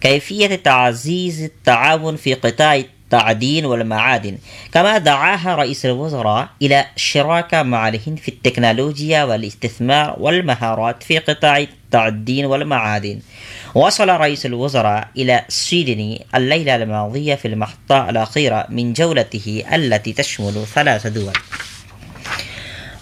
كيفية 0.00 0.54
تعزيز 0.54 1.42
التعاون 1.42 2.16
في 2.16 2.34
قطاع 2.34 2.76
التعدين 2.76 3.66
والمعادن؟ 3.66 4.38
كما 4.72 4.98
دعاها 4.98 5.54
رئيس 5.54 5.86
الوزراء 5.86 6.48
إلى 6.62 6.84
الشراكة 6.96 7.62
مع 7.62 7.88
الهند 7.88 8.18
في 8.18 8.28
التكنولوجيا 8.28 9.24
والاستثمار 9.24 10.16
والمهارات 10.18 11.02
في 11.02 11.18
قطاع 11.18 11.58
التعدين 11.58 12.44
والمعادن. 12.44 13.20
وصل 13.74 14.08
رئيس 14.08 14.46
الوزراء 14.46 15.08
إلى 15.16 15.44
سيدني 15.48 16.26
الليلة 16.34 16.76
الماضية 16.76 17.34
في 17.34 17.48
المحطة 17.48 18.10
الأخيرة 18.10 18.66
من 18.68 18.92
جولته 18.92 19.64
التي 19.74 20.12
تشمل 20.12 20.64
ثلاث 20.74 21.06
دول. 21.06 21.32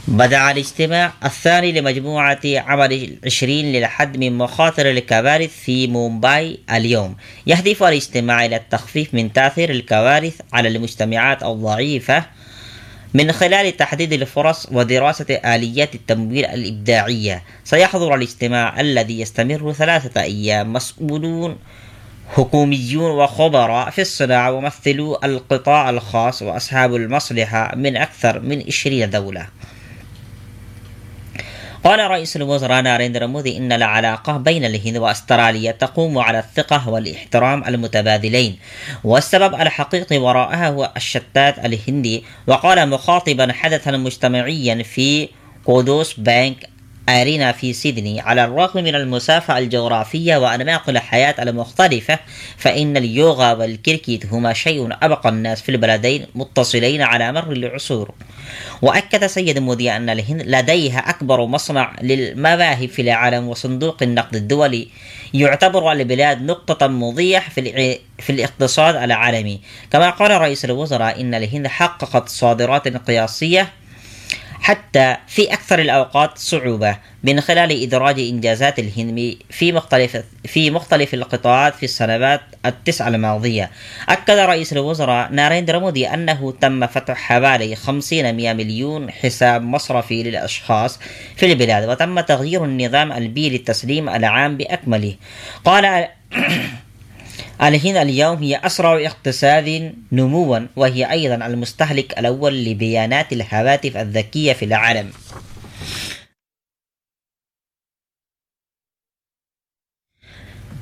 بدأ 0.08 0.50
الاجتماع 0.50 1.12
الثاني 1.24 1.72
لمجموعة 1.72 2.40
عمل 2.44 2.92
العشرين 2.92 3.72
للحد 3.72 4.16
من 4.16 4.38
مخاطر 4.38 4.90
الكوارث 4.90 5.50
في 5.50 5.86
مومباي 5.86 6.58
اليوم. 6.70 7.16
يهدف 7.46 7.82
الاجتماع 7.82 8.44
إلى 8.44 8.56
التخفيف 8.56 9.14
من 9.14 9.32
تأثير 9.32 9.70
الكوارث 9.70 10.40
على 10.52 10.68
المجتمعات 10.68 11.42
الضعيفة 11.42 12.24
من 13.14 13.32
خلال 13.32 13.76
تحديد 13.76 14.12
الفرص 14.12 14.68
ودراسة 14.72 15.34
آليات 15.34 15.94
التمويل 15.94 16.44
الإبداعية. 16.44 17.42
سيحضر 17.64 18.14
الاجتماع 18.14 18.80
الذي 18.80 19.20
يستمر 19.20 19.72
ثلاثة 19.72 20.22
أيام 20.22 20.72
مسؤولون 20.72 21.58
حكوميون 22.34 23.10
وخبراء 23.10 23.90
في 23.90 24.00
الصناعة 24.00 24.52
وممثلو 24.52 25.18
القطاع 25.24 25.90
الخاص 25.90 26.42
وأصحاب 26.42 26.94
المصلحة 26.96 27.74
من 27.76 27.96
أكثر 27.96 28.40
من 28.40 28.62
20 28.66 29.10
دولة. 29.10 29.46
قال 31.84 32.10
رئيس 32.10 32.36
الوزراء 32.36 32.82
ناريندرا 32.82 33.26
مودي 33.26 33.56
إن 33.56 33.72
العلاقة 33.72 34.36
بين 34.36 34.64
الهند 34.64 34.96
وأستراليا 34.96 35.72
تقوم 35.72 36.18
على 36.18 36.38
الثقة 36.38 36.88
والاحترام 36.88 37.64
المتبادلين. 37.64 38.58
والسبب 39.04 39.54
الحقيقي 39.54 40.18
وراءها 40.18 40.68
هو 40.68 40.92
الشتات 40.96 41.58
الهندي 41.58 42.24
وقال 42.46 42.88
مخاطبا 42.88 43.52
حدثا 43.52 43.90
مجتمعيا 43.90 44.82
في 44.82 45.28
قدوس 45.64 46.14
بانك 46.14 46.71
أرينا 47.08 47.52
في 47.52 47.72
سيدني. 47.72 48.20
على 48.20 48.44
الرغم 48.44 48.84
من 48.84 48.94
المسافة 48.94 49.58
الجغرافية 49.58 50.36
وأنماق 50.36 50.88
الحياة 50.88 51.34
المختلفة 51.42 52.18
فإن 52.56 52.96
اليوغا 52.96 53.52
والكريكيت 53.52 54.26
هما 54.26 54.52
شيء 54.52 54.88
أبقى 55.02 55.28
الناس 55.28 55.62
في 55.62 55.68
البلدين 55.68 56.26
متصلين 56.34 57.02
على 57.02 57.32
مر 57.32 57.52
العصور. 57.52 58.10
وأكد 58.82 59.26
سيد 59.26 59.58
مودي 59.58 59.96
أن 59.96 60.10
الهند 60.10 60.42
لديها 60.46 60.98
أكبر 60.98 61.46
مصنع 61.46 61.92
للمواهب 62.02 62.88
في 62.88 63.02
العالم 63.02 63.48
وصندوق 63.48 64.02
النقد 64.02 64.36
الدولي 64.36 64.88
يعتبر 65.34 65.92
البلاد 65.92 66.42
نقطة 66.42 66.86
مضية 66.86 67.38
في 67.38 67.98
في 68.18 68.30
الاقتصاد 68.30 68.96
العالمي. 68.96 69.60
كما 69.90 70.10
قال 70.10 70.30
رئيس 70.30 70.64
الوزراء 70.64 71.20
إن 71.20 71.34
الهند 71.34 71.66
حققت 71.66 72.28
صادرات 72.28 72.88
قياسية 72.88 73.68
حتى 74.62 75.16
في 75.28 75.52
أكثر 75.52 75.78
الأوقات 75.78 76.38
صعوبة 76.38 76.96
من 77.24 77.40
خلال 77.40 77.82
إدراج 77.82 78.20
إنجازات 78.20 78.78
الهند 78.78 79.36
في 79.50 79.72
مختلف 79.72 80.22
في 80.44 80.70
مختلف 80.70 81.14
القطاعات 81.14 81.74
في 81.74 81.82
السنوات 81.82 82.40
التسعة 82.66 83.08
الماضية. 83.08 83.70
أكد 84.08 84.38
رئيس 84.38 84.72
الوزراء 84.72 85.32
ناريندرا 85.32 85.78
مودي 85.78 86.08
أنه 86.08 86.54
تم 86.60 86.86
فتح 86.86 87.16
حوالي 87.16 87.76
50 87.76 88.34
مليون 88.34 89.10
حساب 89.10 89.62
مصرفي 89.62 90.22
للأشخاص 90.22 90.98
في 91.36 91.46
البلاد 91.46 91.88
وتم 91.88 92.20
تغيير 92.20 92.64
النظام 92.64 93.12
البيئي 93.12 93.50
للتسليم 93.50 94.08
العام 94.08 94.56
بأكمله. 94.56 95.14
قال 95.64 96.08
الهند 97.62 97.96
اليوم 97.96 98.42
هي 98.42 98.56
أسرع 98.56 99.06
اقتصاد 99.06 99.94
نموا 100.12 100.58
وهي 100.76 101.10
أيضا 101.10 101.46
المستهلك 101.46 102.18
الأول 102.18 102.64
لبيانات 102.64 103.32
الهواتف 103.32 103.96
الذكية 103.96 104.52
في 104.52 104.64
العالم. 104.64 105.10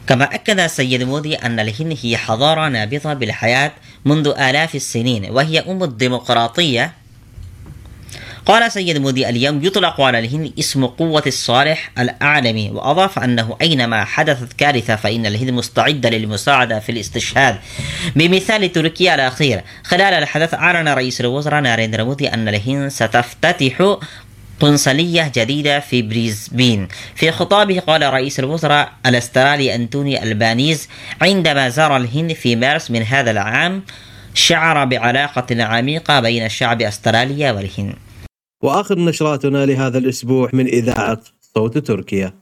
كما 0.07 0.25
أكد 0.35 0.61
السيد 0.61 1.03
مودي 1.03 1.35
أن 1.35 1.61
الهند 1.61 1.99
هي 2.03 2.16
حضارة 2.16 2.69
نابضة 2.69 3.14
بالحياة 3.14 3.73
منذ 4.05 4.29
آلاف 4.29 4.75
السنين 4.75 5.31
وهي 5.31 5.61
أم 5.61 5.83
الديمقراطية 5.83 6.93
قال 8.50 8.72
سيد 8.72 8.98
مودي 8.98 9.28
اليوم 9.28 9.64
يطلق 9.64 10.00
على 10.00 10.18
الهند 10.18 10.52
اسم 10.58 10.86
قوة 10.86 11.22
الصالح 11.26 11.90
العالمي 11.98 12.70
وأضاف 12.70 13.18
أنه 13.18 13.56
أينما 13.62 14.04
حدثت 14.04 14.52
كارثة 14.52 14.96
فإن 14.96 15.26
الهند 15.26 15.50
مستعدة 15.50 16.10
للمساعدة 16.10 16.80
في 16.80 16.92
الاستشهاد 16.92 17.57
بمثال 18.16 18.72
تركيا 18.72 19.14
الأخير 19.14 19.60
خلال 19.84 20.14
الحدث 20.14 20.54
أعلن 20.54 20.88
رئيس 20.88 21.20
الوزراء 21.20 21.60
ناريندرا 21.60 22.04
مودي 22.04 22.28
أن 22.28 22.48
الهند 22.48 22.88
ستفتتح 22.88 23.96
قنصلية 24.60 25.32
جديدة 25.34 25.80
في 25.80 26.02
بريزبين. 26.02 26.88
في 27.14 27.32
خطابه 27.32 27.80
قال 27.80 28.02
رئيس 28.02 28.38
الوزراء 28.38 28.92
الأسترالي 29.06 29.74
أنتوني 29.74 30.22
ألبانيز 30.22 30.88
عندما 31.22 31.68
زار 31.68 31.96
الهند 31.96 32.32
في 32.32 32.56
مارس 32.56 32.90
من 32.90 33.02
هذا 33.02 33.30
العام 33.30 33.82
شعر 34.34 34.84
بعلاقة 34.84 35.64
عميقة 35.64 36.20
بين 36.20 36.48
شعب 36.48 36.82
أستراليا 36.82 37.52
والهند. 37.52 38.10
وآخر 38.62 38.99
نشراتنا 38.99 39.66
لهذا 39.66 39.99
الأسبوع 39.99 40.51
من 40.53 40.66
إذاعة 40.66 41.20
صوت 41.55 41.79
تركيا. 41.79 42.35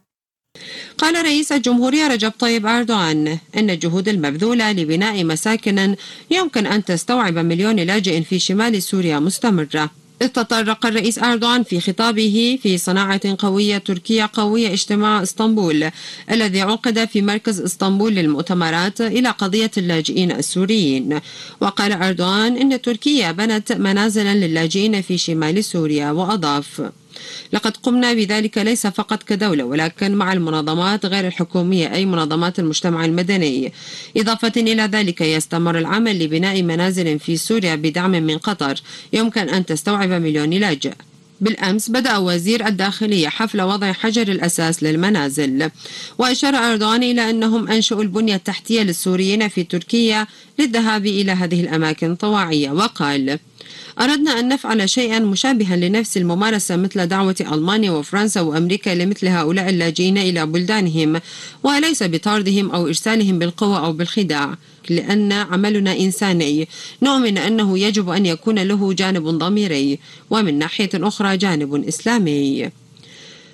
قال 0.98 1.24
رئيس 1.24 1.52
الجمهورية 1.52 2.08
رجب 2.08 2.32
طيب 2.38 2.66
أردوغان 2.66 3.38
أن 3.56 3.70
الجهود 3.70 4.08
المبذولة 4.08 4.72
لبناء 4.72 5.24
مساكن 5.24 5.96
يمكن 6.30 6.66
أن 6.66 6.84
تستوعب 6.84 7.38
مليون 7.38 7.76
لاجئ 7.76 8.22
في 8.22 8.38
شمال 8.38 8.82
سوريا 8.82 9.18
مستمرة. 9.18 9.90
تطرق 10.18 10.86
الرئيس 10.86 11.18
أردوغان 11.18 11.62
في 11.62 11.80
خطابه 11.80 12.58
في 12.62 12.78
صناعة 12.78 13.36
قوية 13.38 13.78
تركية 13.78 14.30
قوية 14.32 14.72
اجتماع 14.72 15.22
إسطنبول 15.22 15.90
الذي 16.30 16.60
عقد 16.60 17.04
في 17.04 17.22
مركز 17.22 17.60
إسطنبول 17.60 18.14
للمؤتمرات 18.14 19.00
إلى 19.00 19.28
قضية 19.28 19.70
اللاجئين 19.78 20.32
السوريين. 20.32 21.20
وقال 21.60 21.92
أردوغان 21.92 22.56
إن 22.56 22.82
تركيا 22.82 23.32
بنت 23.32 23.72
منازلا 23.72 24.34
للاجئين 24.34 25.02
في 25.02 25.18
شمال 25.18 25.64
سوريا 25.64 26.10
وأضاف 26.10 26.82
لقد 27.52 27.76
قمنا 27.76 28.12
بذلك 28.12 28.58
ليس 28.58 28.86
فقط 28.86 29.22
كدولة 29.22 29.64
ولكن 29.64 30.14
مع 30.14 30.32
المنظمات 30.32 31.06
غير 31.06 31.26
الحكومية 31.26 31.94
أي 31.94 32.06
منظمات 32.06 32.58
المجتمع 32.58 33.04
المدني. 33.04 33.72
إضافة 34.16 34.52
إلى 34.56 34.82
ذلك 34.82 35.20
يستمر 35.20 35.78
العمل 35.78 36.24
لبناء 36.24 36.62
منازل 36.62 37.18
في 37.18 37.36
سوريا 37.36 37.74
بدعم 37.74 38.10
من 38.10 38.38
قطر. 38.38 38.82
يمكن 39.12 39.48
أن 39.48 39.66
تستوعب 39.66 40.10
مليون 40.10 40.50
لاجئ 40.50 40.92
بالأمس 41.40 41.90
بدأ 41.90 42.16
وزير 42.16 42.66
الداخلية 42.66 43.28
حفل 43.28 43.62
وضع 43.62 43.92
حجر 43.92 44.28
الأساس 44.28 44.82
للمنازل. 44.82 45.70
وأشار 46.18 46.54
أردوغان 46.54 47.02
إلى 47.02 47.30
أنهم 47.30 47.68
أنشأوا 47.68 48.02
البنية 48.02 48.34
التحتية 48.34 48.82
للسوريين 48.82 49.48
في 49.48 49.64
تركيا 49.64 50.26
للذهاب 50.58 51.06
إلى 51.06 51.32
هذه 51.32 51.60
الأماكن 51.60 52.14
طواعية 52.14 52.70
وقال 52.70 53.38
أردنا 54.00 54.40
أن 54.40 54.48
نفعل 54.48 54.90
شيئا 54.90 55.18
مشابها 55.18 55.76
لنفس 55.76 56.16
الممارسة 56.16 56.76
مثل 56.76 57.06
دعوة 57.06 57.36
ألمانيا 57.52 57.90
وفرنسا 57.90 58.40
وأمريكا 58.40 58.90
لمثل 58.90 59.28
هؤلاء 59.28 59.68
اللاجئين 59.68 60.18
إلى 60.18 60.46
بلدانهم 60.46 61.20
وليس 61.62 62.02
بطاردهم 62.02 62.70
أو 62.70 62.86
إرسالهم 62.86 63.38
بالقوة 63.38 63.86
أو 63.86 63.92
بالخداع 63.92 64.54
لأن 64.90 65.32
عملنا 65.32 65.96
إنساني. 65.96 66.68
نؤمن 67.02 67.38
أنه 67.38 67.78
يجب 67.78 68.08
أن 68.08 68.26
يكون 68.26 68.58
له 68.58 68.92
جانب 68.92 69.28
ضميري 69.28 69.98
ومن 70.30 70.58
ناحية 70.58 70.90
أخرى 70.94 71.36
جانب 71.36 71.84
إسلامي. 71.88 72.70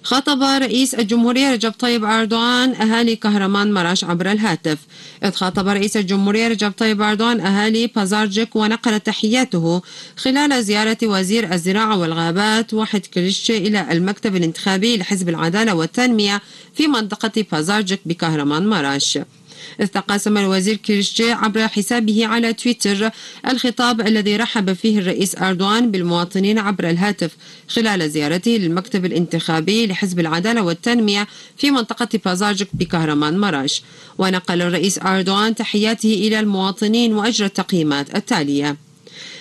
خاطب 0.04 0.42
رئيس 0.42 0.94
الجمهورية 0.94 1.52
رجب 1.52 1.72
طيب 1.78 2.04
أردوغان 2.04 2.74
أهالي 2.74 3.16
كهرمان 3.16 3.72
مراش 3.72 4.04
عبر 4.04 4.32
الهاتف. 4.32 4.78
إذ 5.24 5.30
خاطب 5.30 5.68
رئيس 5.68 5.96
الجمهورية 5.96 6.48
رجب 6.48 6.72
طيب 6.72 7.02
أردوغان 7.02 7.40
أهالي 7.40 7.86
بازارجيك 7.86 8.56
ونقل 8.56 9.00
تحياته 9.00 9.82
خلال 10.16 10.64
زيارة 10.64 10.98
وزير 11.02 11.52
الزراعة 11.52 11.98
والغابات 11.98 12.74
واحد 12.74 13.06
كريش 13.06 13.50
إلى 13.50 13.92
المكتب 13.92 14.36
الانتخابي 14.36 14.96
لحزب 14.96 15.28
العدالة 15.28 15.74
والتنمية 15.74 16.42
في 16.74 16.86
منطقة 16.86 17.44
بازارجيك 17.52 18.00
بكهرمان 18.06 18.66
مراش. 18.68 19.18
إذ 19.80 19.86
تقاسم 19.86 20.38
الوزير 20.38 20.76
كيرشجي 20.76 21.32
عبر 21.32 21.68
حسابه 21.68 22.26
على 22.26 22.52
تويتر 22.52 23.10
الخطاب 23.48 24.00
الذي 24.00 24.36
رحب 24.36 24.72
فيه 24.72 24.98
الرئيس 24.98 25.38
أردوان 25.38 25.90
بالمواطنين 25.90 26.58
عبر 26.58 26.90
الهاتف 26.90 27.36
خلال 27.68 28.10
زيارته 28.10 28.50
للمكتب 28.50 29.04
الانتخابي 29.04 29.86
لحزب 29.86 30.20
العدالة 30.20 30.62
والتنمية 30.62 31.26
في 31.56 31.70
منطقة 31.70 32.08
بازارجك 32.24 32.68
بكهرمان 32.72 33.38
مراش. 33.38 33.82
ونقل 34.18 34.62
الرئيس 34.62 34.98
أردوان 34.98 35.54
تحياته 35.54 36.14
إلى 36.14 36.40
المواطنين 36.40 37.14
وأجرى 37.14 37.46
التقييمات 37.46 38.16
التالية. 38.16 38.76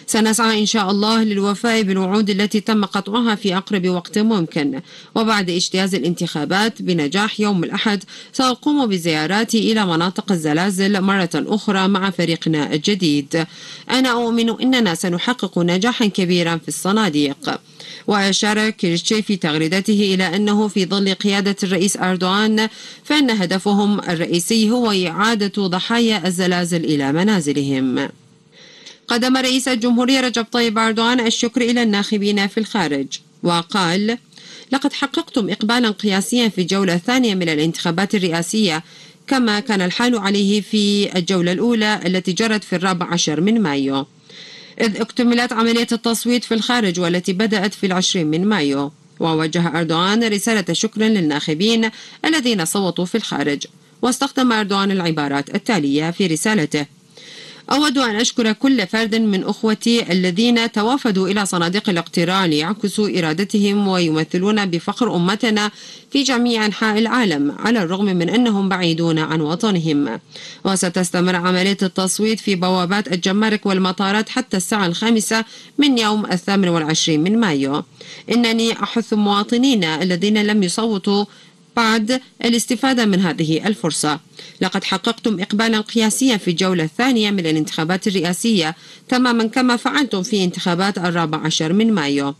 سنسعى 0.08 0.60
إن 0.60 0.66
شاء 0.66 0.92
الله 0.92 1.24
للوفاء 1.24 1.82
بالوعود 1.82 2.30
التي 2.30 2.60
تم 2.60 2.86
قطعها 2.86 3.36
في 3.36 3.58
أقرب 3.58 3.88
وقت 3.88 4.20
ممكن. 4.20 4.82
وبعد 5.16 5.50
اجتياز 5.50 5.96
الانتخابات 5.96 6.82
بنجاح 6.82 7.39
يوم 7.39 7.63
الأحد 7.63 8.04
سأقوم 8.34 8.86
بزياراتي 8.86 9.72
إلى 9.72 9.86
مناطق 9.86 10.32
الزلازل 10.32 11.02
مرة 11.02 11.30
أخرى 11.36 11.88
مع 11.88 12.10
فريقنا 12.10 12.74
الجديد. 12.74 13.46
أنا 13.89 14.10
أؤمن 14.10 14.50
أننا 14.50 14.96
سنحقق 14.96 15.60
نجاحا 15.60 16.06
كبيرا 16.06 16.58
في 16.58 16.68
الصناديق. 16.68 17.60
وأشار 18.08 18.70
كيرشي 18.70 19.22
في 19.22 19.36
تغريدته 19.36 20.13
إلى 20.13 20.36
أنه 20.36 20.68
في 20.68 20.86
ظل 20.86 21.13
قيادة 21.13 21.56
الرئيس 21.63 21.98
أردوغان 21.98 22.70
فإن 23.04 23.30
هدفهم 23.32 24.00
الرئيسي 24.00 24.72
هو 24.72 24.92
إعادة 24.92 25.68
ضحايا 25.68 26.28
الزلازل 26.28 26.86
إلى 26.86 27.12
منازلهم. 27.12 28.10
قدم 29.08 29.38
رئيس 29.38 29.68
الجمهورية 29.68 30.22
رجب 30.22 30.46
طيب 30.52 30.78
أردوغان 30.78 31.20
الشكر 31.20 31.62
إلى 31.62 31.84
الناخبين 31.84 32.48
في 32.48 32.60
الخارج 32.60 33.08
وقال 33.44 34.18
لقد 34.72 34.94
حققتم 34.94 35.50
إقبالا 35.50 35.89
قياسيا 35.89 36.50
في 36.50 36.62
الجولة 36.62 36.94
الثانية 36.96 37.36
من 37.36 37.50
الانتخابات 37.50 38.16
الرئاسية 38.16 38.84
كما 39.28 39.60
كان 39.60 39.82
الحال 39.82 40.18
عليه 40.18 40.62
في 40.62 41.18
الجولة 41.18 41.52
الأولى 41.52 42.00
التي 42.06 42.32
جرت 42.34 42.63
في 42.63 42.76
الرابع 42.76 43.06
عشر 43.13 43.42
من 43.42 43.62
مايو. 43.62 44.06
إذ 44.82 45.02
اكتملت 45.02 45.54
عملية 45.54 45.88
التصويت 45.92 46.44
في 46.44 46.54
الخارج 46.54 47.00
والتي 47.00 47.34
بدأت 47.34 47.74
في 47.74 47.86
العشرين 47.86 48.28
من 48.28 48.46
مايو. 48.46 48.92
ووجه 49.20 49.80
أردوغان 49.80 50.24
رسالة 50.24 50.74
شكر 50.74 51.02
للناخبين 51.02 51.89
الذين 52.26 52.66
صوتوا 52.66 53.06
في 53.06 53.16
الخارج 53.16 53.63
واستخدم 54.02 54.52
أردوغان 54.52 54.92
العبارات 54.92 55.56
التالية 55.56 56.12
في 56.12 56.28
رسالته. 56.28 56.86
أود 57.71 57.97
أن 57.97 58.15
أشكر 58.15 58.52
كل 58.52 58.88
فرد 58.88 59.15
من 59.15 59.43
أخوتي 59.43 60.12
الذين 60.12 60.71
توافدوا 60.71 61.28
إلى 61.28 61.45
صناديق 61.45 61.89
الاقتراع 61.89 62.45
ليعكسوا 62.45 63.19
إرادتهم 63.19 63.88
ويمثلون 63.88 64.65
بفخر 64.65 65.15
أمتنا 65.15 65.71
في 66.12 66.23
جميع 66.23 66.65
أنحاء 66.65 66.99
العالم 66.99 67.56
على 67.60 67.84
الرغم 67.84 68.06
من 68.06 68.30
أنهم 68.30 68.69
بعيدون 68.69 69.19
عن 69.19 69.41
وطنهم. 69.41 70.19
وستستمر 70.65 71.36
عملية 71.36 71.78
التصويت 71.82 72.39
في 72.39 72.56
بوابات 72.56 73.13
الجمارك 73.13 73.65
والمطارات 73.65 74.30
حتى 74.30 74.58
الساعة 74.58 74.86
الخامسة 74.86 75.45
من 75.78 75.97
يوم 75.97 76.26
الثامن 76.26 76.67
والعشرين 76.67 77.23
من 77.23 77.39
مايو. 77.39 77.84
إنني 78.32 78.73
أحث 78.73 79.13
المواطنين 79.13 79.84
الذين 79.84 80.43
لم 80.43 80.63
يصوتوا 80.63 81.26
بعد 81.76 82.22
الاستفادة 82.46 83.06
من 83.06 83.20
هذه 83.20 83.68
الفرصة. 83.68 84.20
لقد 84.62 84.84
حققتم 84.84 85.40
إقبالا 85.40 85.82
قياسيا 85.82 86.38
في 86.38 86.52
الجولة 86.52 86.84
الثانية 86.84 87.32
من 87.32 87.40
الانتخابات 87.40 88.08
الرئاسية 88.08 88.76
تماما 89.10 89.48
كما 89.48 89.76
فعلتم 89.76 90.24
في 90.24 90.44
انتخابات 90.44 90.98
الرابع 90.98 91.38
عشر 91.38 91.74
من 91.74 91.94
مايو. 91.94 92.36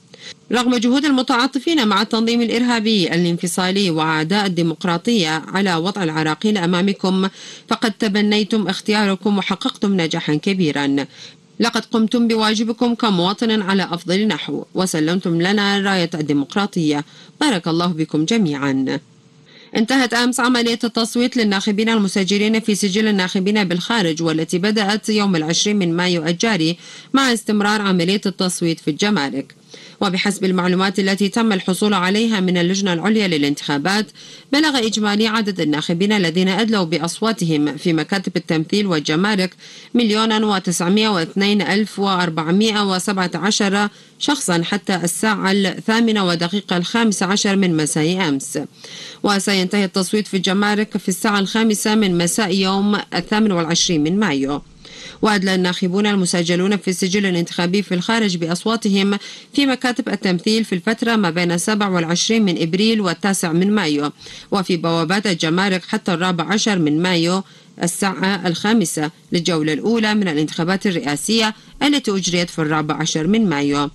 رغم 0.52 0.76
جهود 0.76 1.06
المتعاطفين 1.06 1.88
مع 1.88 2.02
التنظيم 2.02 2.42
الإرهابي 2.42 3.08
الانفصالي 3.08 3.90
وأعداء 3.90 4.46
الديمقراطية 4.46 5.30
على 5.30 5.76
وضع 5.76 6.04
العراقيل 6.04 6.58
أمامكم 6.58 7.28
فقد 7.68 7.92
تبنيتم 7.92 8.68
اختياركم 8.68 9.38
وحققتم 9.38 10.02
نجاحا 10.02 10.36
كبيرا. 10.36 11.06
لقد 11.60 11.86
قمتم 11.86 12.28
بواجبكم 12.28 12.96
كمواطن 12.96 13.62
على 13.62 13.84
أفضل 13.84 14.28
نحو 14.28 14.66
وسلمتم 14.74 15.42
لنا 15.42 15.80
راية 15.80 16.10
الديمقراطية. 16.14 17.06
بارك 17.42 17.68
الله 17.68 17.88
بكم 17.88 18.26
جميعا. 18.26 19.00
انتهت 19.76 20.14
أمس 20.14 20.40
عملية 20.40 20.80
التصويت 20.84 21.38
للناخبين 21.38 21.90
المسجلين 21.90 22.60
في 22.60 22.76
سجل 22.76 23.08
الناخبين 23.08 23.64
بالخارج 23.64 24.24
والتي 24.24 24.58
بدأت 24.58 25.10
يوم 25.10 25.36
العشرين 25.36 25.76
من 25.76 25.96
مايو 25.96 26.26
الجاري 26.26 26.78
مع 27.14 27.34
استمرار 27.34 27.82
عملية 27.82 28.22
التصويت 28.26 28.80
في 28.80 28.90
الجمارك. 28.92 29.56
وبحسب 30.04 30.46
المعلومات 30.46 31.00
التي 31.00 31.30
تم 31.30 31.54
الحصول 31.54 31.94
عليها 31.94 32.40
من 32.40 32.58
اللجنة 32.58 32.94
العليا 32.94 33.28
للانتخابات 33.28 34.06
بلغ 34.52 34.78
إجمالي 34.78 35.28
عدد 35.28 35.60
الناخبين 35.60 36.12
الذين 36.12 36.50
أدلوا 36.50 36.84
بأصواتهم 36.84 37.78
في 37.78 37.94
مكاتب 37.94 38.38
التمثيل 38.38 38.88
والجمارك 38.88 39.56
مليون 39.94 40.44
وتسعمائة 40.44 41.08
واثنين 41.08 41.62
ألف 41.62 42.00
وأربعمائة 42.00 42.92
وسبعة 42.92 43.32
عشر 43.36 43.90
شخصا 44.20 44.64
حتى 44.64 44.96
الساعة 44.96 45.52
الثامنة 45.52 46.26
ودقيقة 46.26 46.78
الخامسة 46.78 47.26
عشر 47.26 47.56
من 47.56 47.78
مساء 47.78 48.30
أمس. 48.30 48.60
وسينتهي 49.24 49.86
التصويت 49.86 50.28
في 50.28 50.38
الجمارك 50.38 50.98
في 50.98 51.10
الساعة 51.10 51.40
الخامسة 51.40 51.96
من 51.96 52.18
مساء 52.18 52.54
يوم 52.54 53.00
الثامن 53.16 53.52
والعشرين 53.52 54.04
من 54.04 54.20
مايو. 54.20 54.62
وأدلى 55.22 55.56
الناخبون 55.56 56.08
المسجلون 56.08 56.78
في 56.78 56.88
السجل 56.88 57.26
الانتخابي 57.26 57.84
في 57.84 57.94
الخارج 57.94 58.38
بأصواتهم 58.38 59.18
في 59.54 59.66
مكاتب 59.66 60.10
التمثيل 60.10 60.66
في 60.66 60.76
الفترة 60.76 61.16
ما 61.16 61.30
بين 61.30 61.58
27 61.58 62.42
من 62.42 62.62
إبريل 62.62 63.02
والتاسع 63.02 63.52
من 63.52 63.72
مايو 63.72 64.12
وفي 64.52 64.78
بوابات 64.78 65.28
الجمارك 65.28 65.84
حتى 65.86 66.14
الرابع 66.14 66.44
عشر 66.54 66.80
من 66.80 67.02
مايو 67.02 67.44
الساعة 67.84 68.48
الخامسة 68.48 69.12
للجولة 69.32 69.74
الأولى 69.74 70.14
من 70.14 70.28
الانتخابات 70.28 70.88
الرئاسية 70.88 71.54
التي 71.84 72.12
أجريت 72.12 72.50
في 72.50 72.60
الرابع 72.60 72.96
عشر 72.96 73.28
من 73.28 73.50
مايو. 73.50 73.90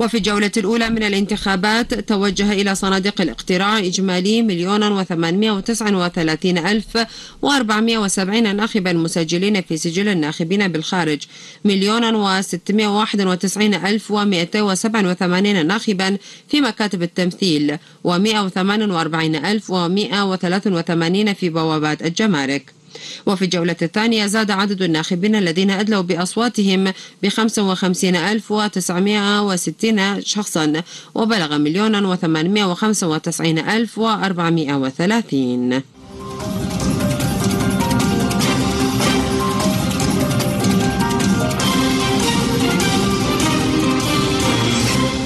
وفي 0.00 0.16
الجولة 0.16 0.50
الأولى 0.56 0.90
من 0.90 1.02
الانتخابات 1.02 1.94
توجه 1.94 2.52
إلى 2.52 2.74
صناديق 2.74 3.20
الاقتراع 3.20 3.78
إجمالي 3.78 4.42
مليون 4.42 4.92
وثمانمائة 4.92 5.50
وتسعة 5.50 6.04
وثلاثين 6.04 6.58
ألف 6.58 7.06
وأربعمائة 7.42 7.98
وسبعين 7.98 8.56
ناخبا 8.56 8.92
مسجلين 8.92 9.62
في 9.62 9.76
سجل 9.76 10.08
الناخبين 10.08 10.68
بالخارج. 10.68 11.22
مليون 11.64 12.14
وستمائة 12.14 12.86
واحد 12.86 13.20
وتسعين 13.20 13.74
ألف 13.74 14.10
ومائتين 14.10 14.62
وسبعة 14.62 15.10
وثمانين 15.10 15.66
ناخبا 15.66 16.18
في 16.48 16.60
مكاتب 16.60 17.02
التمثيل 17.02 17.78
ومائة 18.04 18.44
وثمان 18.44 18.90
وأربعين 18.90 19.36
ألف 19.36 19.70
ومائة 19.70 20.30
وثلاث 20.30 20.66
وثمانين 20.66 21.34
في 21.34 21.48
بوابات 21.48 22.02
الجمارك. 22.02 22.81
وفي 23.26 23.44
الجولة 23.44 23.76
الثانية 23.82 24.26
زاد 24.26 24.50
عدد 24.50 24.82
الناخبين 24.82 25.36
الذين 25.36 25.70
أدلوا 25.70 26.02
بأصواتهم 26.02 26.92
ب 27.22 27.28
55960 27.28 30.22
شخصا 30.22 30.82
وبلغ 31.14 31.58
مليون 31.58 32.04
وثمانمائة 32.04 32.64
وخمسة 32.64 33.08
وتسعين 33.08 33.58
ألف 33.58 33.98
وأربعمائة 33.98 34.74
وثلاثين. 34.74 35.82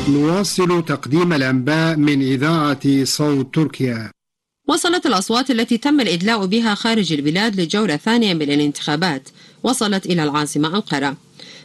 نواصل 0.09 0.85
تقديم 0.85 1.33
الأنباء 1.33 1.97
من 1.97 2.23
إذاعة 2.23 3.05
صوت 3.05 3.55
تركيا. 3.55 4.16
وصلت 4.67 5.07
الأصوات 5.07 5.51
التي 5.51 5.79
تم 5.79 6.01
الإدلاء 6.01 6.47
بها 6.47 6.75
خارج 6.75 7.13
البلاد 7.13 7.61
للجولة 7.61 7.95
الثانية 7.95 8.35
من 8.35 8.43
الانتخابات 8.43 9.29
وصلت 9.63 10.07
إلى 10.07 10.25
العاصمة 10.25 10.69
أنقرة. 10.69 11.17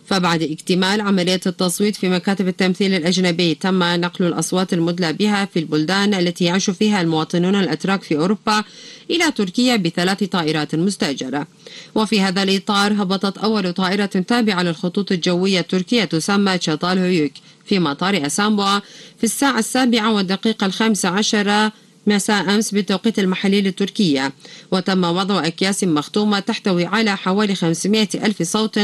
فبعد 0.05 0.41
اكتمال 0.43 1.01
عملية 1.01 1.39
التصويت 1.45 1.95
في 1.95 2.09
مكاتب 2.09 2.47
التمثيل 2.47 2.93
الأجنبي 2.93 3.55
تم 3.55 3.83
نقل 3.83 4.25
الأصوات 4.25 4.73
المدلى 4.73 5.13
بها 5.13 5.45
في 5.45 5.59
البلدان 5.59 6.13
التي 6.13 6.45
يعيش 6.45 6.69
فيها 6.69 7.01
المواطنون 7.01 7.55
الأتراك 7.55 8.03
في 8.03 8.17
أوروبا 8.17 8.63
إلى 9.09 9.31
تركيا 9.31 9.75
بثلاث 9.75 10.23
طائرات 10.23 10.75
مستأجرة. 10.75 11.47
وفي 11.95 12.21
هذا 12.21 12.43
الإطار 12.43 12.93
هبطت 12.93 13.37
أول 13.37 13.73
طائرة 13.73 14.05
تابعة 14.05 14.63
للخطوط 14.63 15.11
الجوية 15.11 15.59
التركية 15.59 16.03
تسمى 16.03 16.57
تشاتال 16.57 16.97
هيوك 16.97 17.31
في 17.65 17.79
مطار 17.79 18.25
أسامبوا 18.25 18.79
في 19.17 19.23
الساعة 19.23 19.59
السابعة 19.59 20.13
والدقيقة 20.13 20.65
الخامسة 20.65 21.09
عشرة 21.09 21.71
مساء 22.07 22.55
أمس 22.55 22.71
بالتوقيت 22.71 23.19
المحلي 23.19 23.61
لتركيا 23.61 24.31
وتم 24.71 25.03
وضع 25.03 25.47
أكياس 25.47 25.83
مختومة 25.83 26.39
تحتوي 26.39 26.85
على 26.85 27.17
حوالي 27.17 27.55
500 27.55 28.07
ألف 28.15 28.43
صوت 28.43 28.79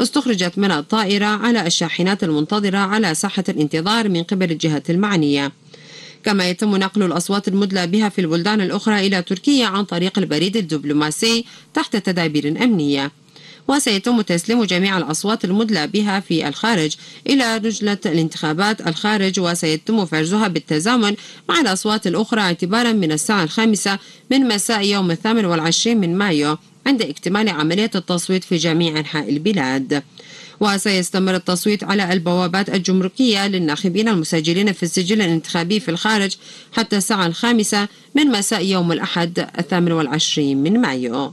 استخرجت 0.00 0.58
من 0.58 0.70
الطائرة 0.70 1.26
على 1.26 1.66
الشاحنات 1.66 2.24
المنتظرة 2.24 2.78
على 2.78 3.14
ساحة 3.14 3.44
الانتظار 3.48 4.08
من 4.08 4.22
قبل 4.22 4.50
الجهات 4.52 4.90
المعنية. 4.90 5.52
كما 6.24 6.50
يتم 6.50 6.76
نقل 6.76 7.02
الأصوات 7.02 7.48
المدلى 7.48 7.86
بها 7.86 8.08
في 8.08 8.20
البلدان 8.20 8.60
الأخرى 8.60 9.06
إلى 9.06 9.22
تركيا 9.22 9.66
عن 9.66 9.84
طريق 9.84 10.18
البريد 10.18 10.56
الدبلوماسي 10.56 11.44
تحت 11.74 11.96
تدابير 11.96 12.48
أمنية. 12.48 13.12
وسيتم 13.68 14.20
تسليم 14.20 14.64
جميع 14.64 14.98
الأصوات 14.98 15.44
المدلى 15.44 15.86
بها 15.86 16.20
في 16.20 16.48
الخارج 16.48 16.96
إلى 17.26 17.60
لجنة 17.64 17.98
الانتخابات 18.06 18.86
الخارج 18.88 19.40
وسيتم 19.40 20.06
فرزها 20.06 20.48
بالتزامن 20.48 21.14
مع 21.48 21.60
الأصوات 21.60 22.06
الأخرى 22.06 22.40
اعتبارا 22.40 22.92
من 22.92 23.12
الساعة 23.12 23.44
الخامسة 23.44 23.98
من 24.30 24.48
مساء 24.48 24.82
يوم 24.84 25.10
الثامن 25.10 25.44
والعشرين 25.44 26.00
من 26.00 26.18
مايو 26.18 26.58
عند 26.86 27.02
اكتمال 27.02 27.48
عملية 27.48 27.90
التصويت 27.94 28.44
في 28.44 28.56
جميع 28.56 28.98
أنحاء 28.98 29.28
البلاد. 29.28 30.02
وسيستمر 30.60 31.34
التصويت 31.34 31.84
على 31.84 32.12
البوابات 32.12 32.68
الجمركية 32.70 33.46
للناخبين 33.46 34.08
المسجلين 34.08 34.72
في 34.72 34.82
السجل 34.82 35.22
الانتخابي 35.22 35.80
في 35.80 35.90
الخارج 35.90 36.36
حتى 36.72 36.96
الساعة 36.96 37.26
الخامسة 37.26 37.88
من 38.14 38.26
مساء 38.26 38.64
يوم 38.64 38.92
الأحد 38.92 39.48
الثامن 39.58 39.92
والعشرين 39.92 40.62
من 40.62 40.80
مايو. 40.80 41.32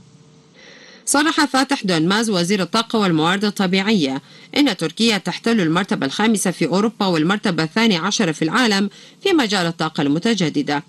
صرح 1.06 1.44
فاتح 1.44 1.84
دونماز 1.84 2.30
وزير 2.30 2.62
الطاقة 2.62 2.98
والموارد 2.98 3.44
الطبيعية 3.44 4.22
إن 4.56 4.76
تركيا 4.76 5.18
تحتل 5.18 5.60
المرتبة 5.60 6.06
الخامسة 6.06 6.50
في 6.50 6.66
أوروبا 6.66 7.06
والمرتبة 7.06 7.62
الثانية 7.62 7.98
عشر 7.98 8.32
في 8.32 8.42
العالم 8.42 8.90
في 9.22 9.32
مجال 9.32 9.66
الطاقة 9.66 10.02
المتجددة. 10.02 10.82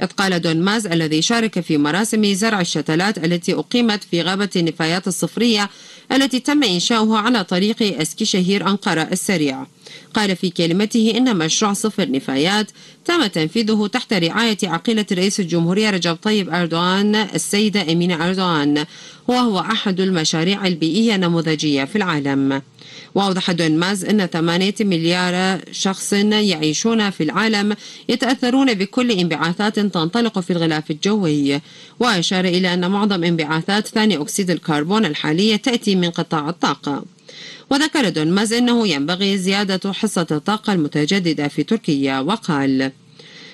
إذ 0.00 0.06
قال 0.06 0.42
دون 0.42 0.60
ماز 0.60 0.86
الذي 0.86 1.22
شارك 1.22 1.60
في 1.60 1.78
مراسم 1.78 2.34
زرع 2.34 2.60
الشتلات 2.60 3.18
التي 3.18 3.54
أقيمت 3.54 4.04
في 4.04 4.22
غابة 4.22 4.50
النفايات 4.56 5.08
الصفرية 5.08 5.70
التي 6.12 6.40
تم 6.40 6.62
إنشاؤها 6.62 7.18
على 7.18 7.44
طريق 7.44 8.00
أسكي 8.00 8.24
شهير 8.24 8.68
أنقرة 8.68 9.02
السريع. 9.02 9.66
قال 10.14 10.36
في 10.36 10.50
كلمته 10.50 11.12
إن 11.16 11.36
مشروع 11.36 11.72
صفر 11.72 12.10
نفايات 12.10 12.70
تم 13.04 13.26
تنفيذه 13.26 13.86
تحت 13.92 14.12
رعاية 14.12 14.58
عقيلة 14.64 15.06
رئيس 15.12 15.40
الجمهورية 15.40 15.90
رجب 15.90 16.18
طيب 16.22 16.50
أردوغان 16.50 17.14
السيدة 17.14 17.92
أمينة 17.92 18.28
أردوغان 18.28 18.84
وهو 19.28 19.58
أحد 19.58 20.00
المشاريع 20.00 20.66
البيئية 20.66 21.14
النموذجية 21.14 21.84
في 21.84 21.96
العالم. 21.96 22.62
وأوضح 23.14 23.50
دون 23.50 23.78
ماز 23.78 24.04
أن 24.04 24.26
8 24.26 24.74
مليار 24.80 25.60
شخص 25.72 26.12
يعيشون 26.12 27.10
في 27.10 27.22
العالم 27.22 27.76
يتأثرون 28.08 28.74
بكل 28.74 29.10
انبعاثات 29.10 29.78
تنطلق 29.78 30.38
في 30.38 30.52
الغلاف 30.52 30.90
الجوي. 30.90 31.60
وأشار 32.00 32.44
إلى 32.44 32.74
أن 32.74 32.90
معظم 32.90 33.24
انبعاثات 33.24 33.86
ثاني 33.86 34.16
أكسيد 34.16 34.50
الكربون 34.50 35.04
الحالية 35.04 35.56
تأتي 35.56 35.96
من 35.96 36.10
قطاع 36.10 36.48
الطاقة. 36.48 37.04
وذكر 37.70 38.08
دون 38.08 38.30
ماز 38.30 38.52
أنه 38.52 38.88
ينبغي 38.88 39.38
زيادة 39.38 39.92
حصة 39.92 40.26
الطاقة 40.30 40.72
المتجددة 40.72 41.48
في 41.48 41.62
تركيا 41.62 42.20
وقال 42.20 42.92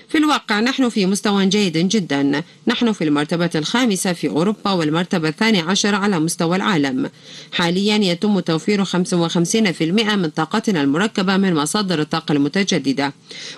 في 0.08 0.18
الواقع 0.18 0.60
نحن 0.60 0.88
في 0.88 1.06
مستوى 1.06 1.46
جيد 1.46 1.88
جدا. 1.88 2.42
نحن 2.66 2.92
في 2.92 3.04
المرتبة 3.04 3.50
الخامسة 3.54 4.12
في 4.12 4.28
أوروبا 4.28 4.72
والمرتبة 4.72 5.28
الثانية 5.28 5.62
عشر 5.62 5.94
على 5.94 6.20
مستوى 6.20 6.56
العالم. 6.56 7.10
حاليا 7.52 7.96
يتم 7.96 8.40
توفير 8.40 8.84
55% 8.84 10.16
من 10.16 10.28
طاقتنا 10.28 10.82
المركبة 10.82 11.36
من 11.36 11.54
مصادر 11.54 12.00
الطاقة 12.00 12.32
المتجددة. 12.32 13.12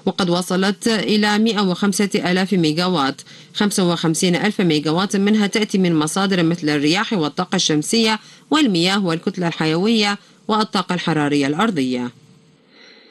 وقد 0.07 0.31
وصلت 0.31 0.89
إلى 0.89 1.39
105 1.39 2.31
ألاف 2.31 2.53
ميجاوات. 2.53 3.21
55 3.55 4.37
ألف 4.37 4.61
ميجاوات 4.61 5.17
منها 5.17 5.47
تأتي 5.47 5.79
من 5.79 5.95
مصادر 5.95 6.43
مثل 6.43 6.69
الرياح 6.69 7.13
والطاقة 7.13 7.57
الشمسية 7.57 8.21
والمياه 8.51 9.05
والكتلة 9.05 9.49
الحيوية 9.49 10.19
والطاقة 10.49 10.95
الحرارية 10.95 11.47
الأرضية. 11.47 12.20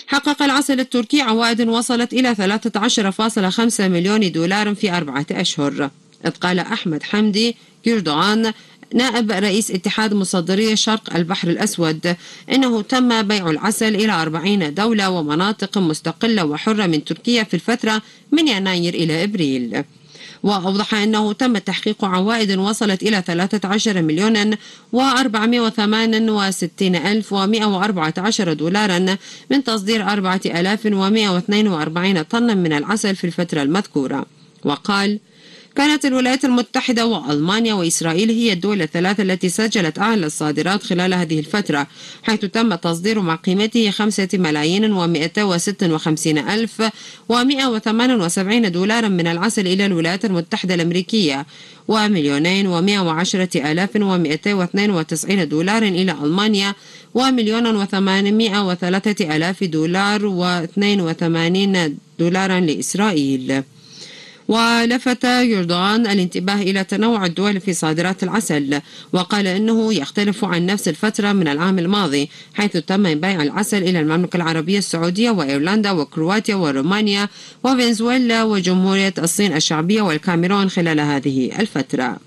حقق 0.09 0.43
العسل 0.43 0.79
التركي 0.79 1.21
عوائد 1.21 1.61
وصلت 1.61 2.13
إلى 2.13 2.35
13.5 2.35 3.81
مليون 3.81 4.31
دولار 4.31 4.75
في 4.75 4.91
أربعة 4.91 5.25
أشهر. 5.31 5.89
إذ 6.25 6.31
قال 6.31 6.59
أحمد 6.59 7.03
حمدي 7.03 7.55
جيردوان 7.85 8.53
نائب 8.93 9.31
رئيس 9.31 9.71
اتحاد 9.71 10.13
مصدري 10.13 10.75
شرق 10.75 11.15
البحر 11.15 11.49
الأسود 11.49 12.15
إنه 12.51 12.81
تم 12.81 13.21
بيع 13.21 13.49
العسل 13.49 13.95
إلى 13.95 14.11
40 14.21 14.73
دولة 14.73 15.09
ومناطق 15.09 15.77
مستقلة 15.77 16.45
وحرة 16.45 16.85
من 16.85 17.03
تركيا 17.03 17.43
في 17.43 17.53
الفترة 17.53 18.01
من 18.31 18.47
يناير 18.47 18.93
إلى 18.93 19.23
إبريل. 19.23 19.83
وأوضح 20.43 20.93
أنه 20.93 21.33
تم 21.33 21.57
تحقيق 21.57 22.05
عوائد 22.05 22.57
وصلت 22.57 23.03
إلى 23.03 23.23
13 23.27 24.01
مليون 24.01 24.55
و468 24.55 24.57
ألف 26.81 27.33
و114 27.33 28.41
دولارا 28.41 29.17
من 29.51 29.63
تصدير 29.63 30.03
4142 30.03 32.23
طنا 32.23 32.53
من 32.53 32.73
العسل 32.73 33.15
في 33.15 33.23
الفترة 33.23 33.63
المذكورة. 33.63 34.25
وقال 34.65 35.19
كانت 35.75 36.05
الولايات 36.05 36.45
المتحدة 36.45 37.05
وألمانيا 37.05 37.73
وإسرائيل 37.73 38.29
هي 38.29 38.53
الدول 38.53 38.81
الثلاثة 38.81 39.23
التي 39.23 39.49
سجلت 39.49 39.99
أعلى 39.99 40.25
الصادرات 40.25 40.83
خلال 40.83 41.13
هذه 41.13 41.39
الفترة 41.39 41.87
حيث 42.23 42.39
تم 42.39 42.75
تصدير 42.75 43.21
مع 43.21 43.35
قيمته 43.35 43.91
خمسة 43.91 44.27
ملايين 44.33 44.93
ومئة 44.93 45.43
وست 45.43 45.83
وخمسين 45.83 46.37
ألف 46.37 46.83
ومئة 47.29 47.67
وثمان 47.67 48.21
وسبعين 48.21 48.71
دولارا 48.71 49.07
من 49.07 49.27
العسل 49.27 49.67
إلى 49.67 49.85
الولايات 49.85 50.25
المتحدة 50.25 50.75
الأمريكية 50.75 51.45
ومليونين 51.87 52.67
ومئة 52.67 52.99
وعشرة 52.99 53.71
آلاف 53.71 53.89
ومئتي 53.95 54.53
واثنين 54.53 54.91
وتسعين 54.91 55.49
دولار 55.49 55.83
إلى 55.83 56.11
ألمانيا 56.11 56.75
ومليون 57.13 57.75
وثمانمائة 57.75 58.67
وثلاثة 58.67 59.35
آلاف 59.35 59.63
دولار 59.63 60.25
واثنين 60.25 61.01
وثمانين 61.01 61.97
دولارا 62.19 62.59
لإسرائيل. 62.59 63.63
ولفت 64.49 65.23
يردوغان 65.23 66.07
الانتباه 66.07 66.61
إلى 66.61 66.83
تنوع 66.83 67.25
الدول 67.25 67.59
في 67.59 67.73
صادرات 67.73 68.23
العسل 68.23 68.81
وقال 69.13 69.47
إنه 69.47 69.93
يختلف 69.93 70.45
عن 70.45 70.65
نفس 70.65 70.87
الفترة 70.87 71.31
من 71.31 71.47
العام 71.47 71.79
الماضي 71.79 72.29
حيث 72.53 72.77
تم 72.77 73.15
بيع 73.15 73.43
العسل 73.43 73.83
إلى 73.83 73.99
المملكة 73.99 74.37
العربية 74.37 74.77
السعودية 74.77 75.31
وإيرلندا 75.31 75.91
وكرواتيا 75.91 76.55
ورومانيا 76.55 77.29
وفنزويلا 77.63 78.43
وجمهورية 78.43 79.13
الصين 79.17 79.53
الشعبية 79.53 80.01
والكاميرون 80.01 80.69
خلال 80.69 80.99
هذه 80.99 81.59
الفترة. 81.59 82.17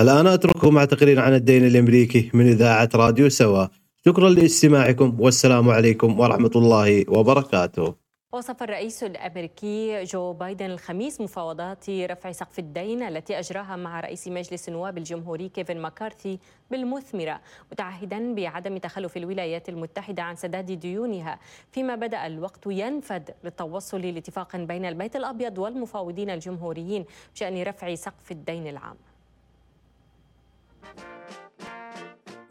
الآن 0.00 0.26
أترككم 0.26 0.74
مع 0.74 0.84
تقرير 0.84 1.20
عن 1.20 1.34
الدين 1.34 1.66
الأمريكي 1.66 2.30
من 2.34 2.48
إذاعة 2.48 2.88
راديو 2.94 3.28
سوا. 3.28 3.66
شكرا 4.06 4.30
لاستماعكم 4.30 5.20
والسلام 5.20 5.70
عليكم 5.70 6.20
ورحمة 6.20 6.50
الله 6.56 7.04
وبركاته. 7.08 8.01
وصف 8.34 8.62
الرئيس 8.62 9.04
الأمريكي 9.04 10.04
جو 10.04 10.32
بايدن 10.32 10.70
الخميس 10.70 11.20
مفاوضات 11.20 11.90
رفع 11.90 12.32
سقف 12.32 12.58
الدين 12.58 13.02
التي 13.02 13.38
أجراها 13.38 13.76
مع 13.76 14.00
رئيس 14.00 14.28
مجلس 14.28 14.68
النواب 14.68 14.98
الجمهوري 14.98 15.48
كيفن 15.48 15.78
ماكارثي 15.78 16.38
بالمثمرة 16.70 17.40
متعهدا 17.72 18.34
بعدم 18.34 18.78
تخلف 18.78 19.16
الولايات 19.16 19.68
المتحدة 19.68 20.22
عن 20.22 20.36
سداد 20.36 20.72
ديونها. 20.72 21.38
فيما 21.72 21.94
بدأ 21.94 22.26
الوقت 22.26 22.66
ينفد 22.66 23.30
للتوصل 23.44 24.00
لاتفاق 24.00 24.56
بين 24.56 24.84
البيت 24.84 25.16
الأبيض 25.16 25.58
والمفاوضين 25.58 26.30
الجمهوريين 26.30 27.04
بشأن 27.34 27.62
رفع 27.62 27.94
سقف 27.94 28.32
الدين 28.32 28.66
العام. 28.66 28.96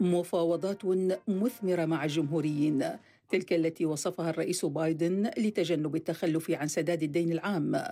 مفاوضات 0.00 0.84
مثمرة 1.28 1.84
مع 1.84 2.04
الجمهوريين. 2.04 2.98
تلك 3.32 3.52
التي 3.52 3.86
وصفها 3.86 4.30
الرئيس 4.30 4.64
بايدن 4.64 5.30
لتجنب 5.38 5.96
التخلف 5.96 6.50
عن 6.50 6.68
سداد 6.68 7.02
الدين 7.02 7.32
العام. 7.32 7.82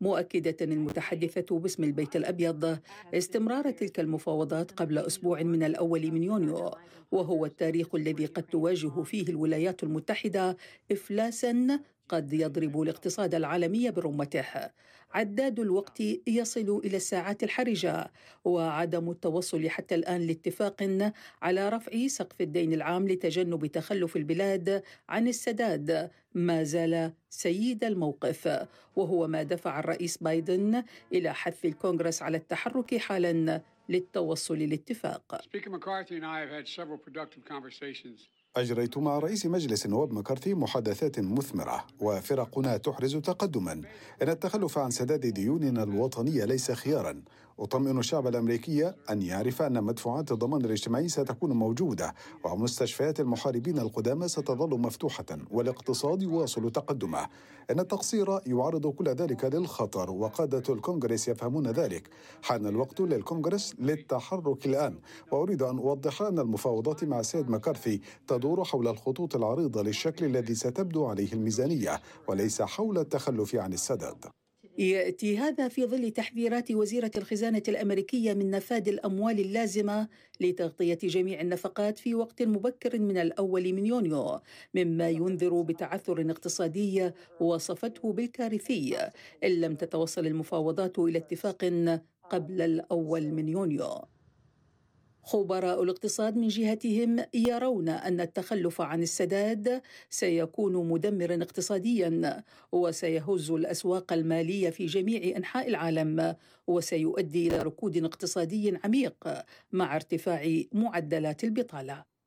مؤكدة 0.00 0.56
المتحدثه 0.62 1.58
باسم 1.58 1.84
البيت 1.84 2.16
الأبيض 2.16 2.78
استمرار 3.14 3.70
تلك 3.70 4.00
المفاوضات 4.00 4.70
قبل 4.70 4.98
أسبوع 4.98 5.42
من 5.42 5.62
الأول 5.62 6.10
من 6.10 6.22
يونيو 6.22 6.70
وهو 7.12 7.46
التاريخ 7.46 7.94
الذي 7.94 8.26
قد 8.26 8.42
تواجه 8.42 9.02
فيه 9.02 9.28
الولايات 9.28 9.82
المتحدة 9.82 10.56
افلاسا 10.92 11.80
قد 12.08 12.32
يضرب 12.32 12.82
الاقتصاد 12.82 13.34
العالمي 13.34 13.90
برمته. 13.90 14.70
عداد 15.12 15.60
الوقت 15.60 16.00
يصل 16.26 16.80
إلى 16.84 16.96
الساعات 16.96 17.42
الحرجة 17.42 18.10
وعدم 18.44 19.10
التوصل 19.10 19.68
حتى 19.68 19.94
الآن 19.94 20.26
لاتفاق 20.26 21.12
على 21.42 21.68
رفع 21.68 22.06
سقف 22.06 22.40
الدين 22.40 22.72
العام 22.72 23.08
لتجنب 23.08 23.66
تخلف 23.66 24.16
البلاد 24.16 24.82
عن 25.08 25.28
السداد 25.28 26.10
ما 26.34 26.62
زال 26.62 27.12
سيد 27.30 27.84
الموقف 27.84 28.66
وهو 28.96 29.26
ما 29.26 29.42
دفع 29.42 29.80
الرئيس 29.80 30.16
بايدن 30.18 30.84
إلى 31.12 31.34
حث 31.34 31.64
الكونغرس 31.64 32.22
على 32.22 32.36
التحرك 32.36 32.96
حالا 32.96 33.62
للتوصل 33.88 34.58
لاتفاق. 34.58 35.40
أجريت 38.60 38.98
مع 38.98 39.18
رئيس 39.18 39.46
مجلس 39.46 39.86
النواب 39.86 40.12
مكارثي 40.12 40.54
محادثات 40.54 41.20
مثمرة 41.20 41.84
وفرقنا 42.00 42.76
تحرز 42.76 43.16
تقدما. 43.16 43.72
إن 44.22 44.28
التخلف 44.28 44.78
عن 44.78 44.90
سداد 44.90 45.26
ديوننا 45.26 45.82
الوطنية 45.82 46.44
ليس 46.44 46.70
خيارا 46.70 47.22
أطمئن 47.60 47.98
الشعب 47.98 48.26
الأمريكي 48.26 48.92
أن 49.10 49.22
يعرف 49.22 49.62
أن 49.62 49.84
مدفوعات 49.84 50.32
الضمان 50.32 50.64
الاجتماعي 50.64 51.08
ستكون 51.08 51.52
موجودة 51.52 52.14
ومستشفيات 52.44 53.20
المحاربين 53.20 53.78
القدامى 53.78 54.28
ستظل 54.28 54.78
مفتوحة 54.78 55.24
والاقتصاد 55.50 56.22
يواصل 56.22 56.70
تقدمه. 56.70 57.26
إن 57.70 57.80
التقصير 57.80 58.40
يعرض 58.46 58.86
كل 58.86 59.08
ذلك 59.08 59.44
للخطر 59.44 60.10
وقادة 60.10 60.74
الكونغرس 60.74 61.28
يفهمون 61.28 61.66
ذلك. 61.66 62.08
حان 62.42 62.66
الوقت 62.66 63.00
للكونغرس 63.00 63.74
للتحرك 63.78 64.66
الآن 64.66 64.98
وأريد 65.32 65.62
أن 65.62 65.78
أوضح 65.78 66.22
أن 66.22 66.38
المفاوضات 66.38 67.04
مع 67.04 67.20
السيد 67.20 67.50
مكارثي 67.50 68.00
تدور 68.26 68.64
حول 68.64 68.88
الخطوط 68.88 69.36
العريضة 69.36 69.82
للشكل 69.82 70.24
الذي 70.24 70.54
ستبدو 70.54 71.06
عليه 71.06 71.32
الميزانية 71.32 72.00
وليس 72.28 72.62
حول 72.62 72.98
التخلف 72.98 73.54
عن 73.54 73.72
السداد. 73.72 74.24
يأتي 74.78 75.38
هذا 75.38 75.68
في 75.68 75.86
ظل 75.86 76.10
تحذيرات 76.10 76.70
وزيرة 76.70 77.10
الخزانة 77.16 77.62
الأمريكية 77.68 78.34
من 78.34 78.50
نفاذ 78.50 78.88
الأموال 78.88 79.40
اللازمة 79.40 80.08
لتغطية 80.40 80.98
جميع 81.02 81.40
النفقات 81.40 81.98
في 81.98 82.14
وقت 82.14 82.42
مبكر 82.42 82.98
من 82.98 83.16
الأول 83.16 83.72
من 83.72 83.86
يونيو 83.86 84.40
مما 84.74 85.08
ينذر 85.08 85.62
بتعثر 85.62 86.30
اقتصادي 86.30 87.10
وصفته 87.40 88.12
بالكارثي. 88.12 88.96
إن 89.44 89.60
لم 89.60 89.74
تتوصل 89.74 90.26
المفاوضات 90.26 90.98
إلى 90.98 91.18
اتفاق 91.18 91.64
قبل 92.30 92.60
الأول 92.60 93.28
من 93.28 93.48
يونيو. 93.48 94.17
خبراء 95.28 95.82
الاقتصاد 95.82 96.36
من 96.36 96.48
جهتهم 96.48 97.24
يرون 97.34 97.88
أن 97.88 98.20
التخلف 98.20 98.80
عن 98.80 99.02
السداد 99.02 99.82
سيكون 100.10 100.88
مدمرا 100.88 101.42
اقتصاديا 101.42 102.42
وسيهز 102.72 103.50
الأسواق 103.50 104.12
المالية 104.12 104.70
في 104.70 104.86
جميع 104.86 105.36
أنحاء 105.36 105.68
العالم 105.68 106.36
وسيؤدي 106.66 107.48
إلى 107.48 107.62
ركود 107.62 108.04
اقتصادي 108.04 108.78
عميق 108.84 109.14
مع 109.72 109.96
ارتفاع 109.96 110.62
معدلات 110.72 111.44
البطالة. 111.44 112.17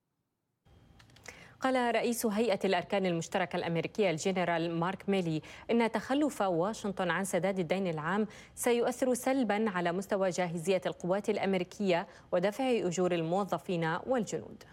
قال 1.61 1.95
رئيس 1.95 2.25
هيئة 2.25 2.59
الأركان 2.65 3.05
المشتركة 3.05 3.55
الأمريكية 3.55 4.09
الجنرال 4.09 4.79
مارك 4.79 5.09
ميلي 5.09 5.41
إن 5.71 5.91
تخلف 5.91 6.41
واشنطن 6.41 7.09
عن 7.09 7.25
سداد 7.25 7.59
الدين 7.59 7.87
العام 7.87 8.27
سيؤثر 8.55 9.13
سلبا 9.13 9.69
على 9.69 9.91
مستوى 9.91 10.29
جاهزية 10.29 10.81
القوات 10.85 11.29
الأمريكية 11.29 12.07
ودفع 12.31 12.69
أجور 12.69 13.11
الموظفين 13.11 13.97
والجنود. 14.05 14.63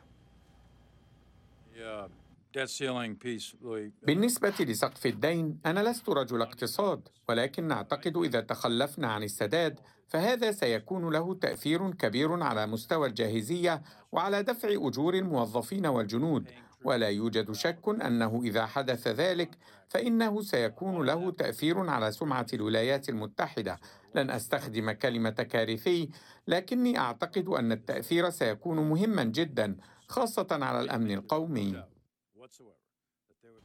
بالنسبة 4.03 4.55
لسقف 4.61 5.07
الدين 5.07 5.59
أنا 5.67 5.91
لست 5.91 6.09
رجل 6.09 6.43
اقتصاد 6.43 7.09
ولكن 7.29 7.73
أعتقد 7.73 8.17
إذا 8.17 8.41
تخلفنا 8.41 9.09
عن 9.09 9.23
السداد 9.23 9.81
فهذا 10.09 10.53
سيكون 10.53 11.13
له 11.13 11.35
تأثير 11.35 11.91
كبير 11.91 12.43
على 12.43 12.67
مستوى 12.67 13.09
الجاهزية 13.09 13.83
وعلى 14.13 14.43
دفع 14.43 14.69
أجور 14.69 15.15
الموظفين 15.15 15.87
والجنود 15.87 16.51
ولا 16.85 17.09
يوجد 17.09 17.53
شك 17.53 17.89
أنه 18.07 18.41
إذا 18.45 18.67
حدث 18.67 19.09
ذلك 19.09 19.51
فإنه 19.89 20.43
سيكون 20.43 21.07
له 21.07 21.31
تأثير 21.31 21.91
على 21.91 22.13
سمعة 22.13 22.47
الولايات 22.55 23.09
المتحدة 23.09 23.81
لن 24.15 24.31
أستخدم 24.31 24.91
كلمة 24.91 25.31
كارثي 25.31 26.11
لكني 26.49 26.99
أعتقد 26.99 27.49
أن 27.49 27.73
التأثير 27.73 28.31
سيكون 28.31 28.89
مهما 28.89 29.25
جدا 29.25 29.77
خاصة 30.09 30.47
على 30.51 30.81
الأمن 30.81 31.11
القومي. 31.11 31.85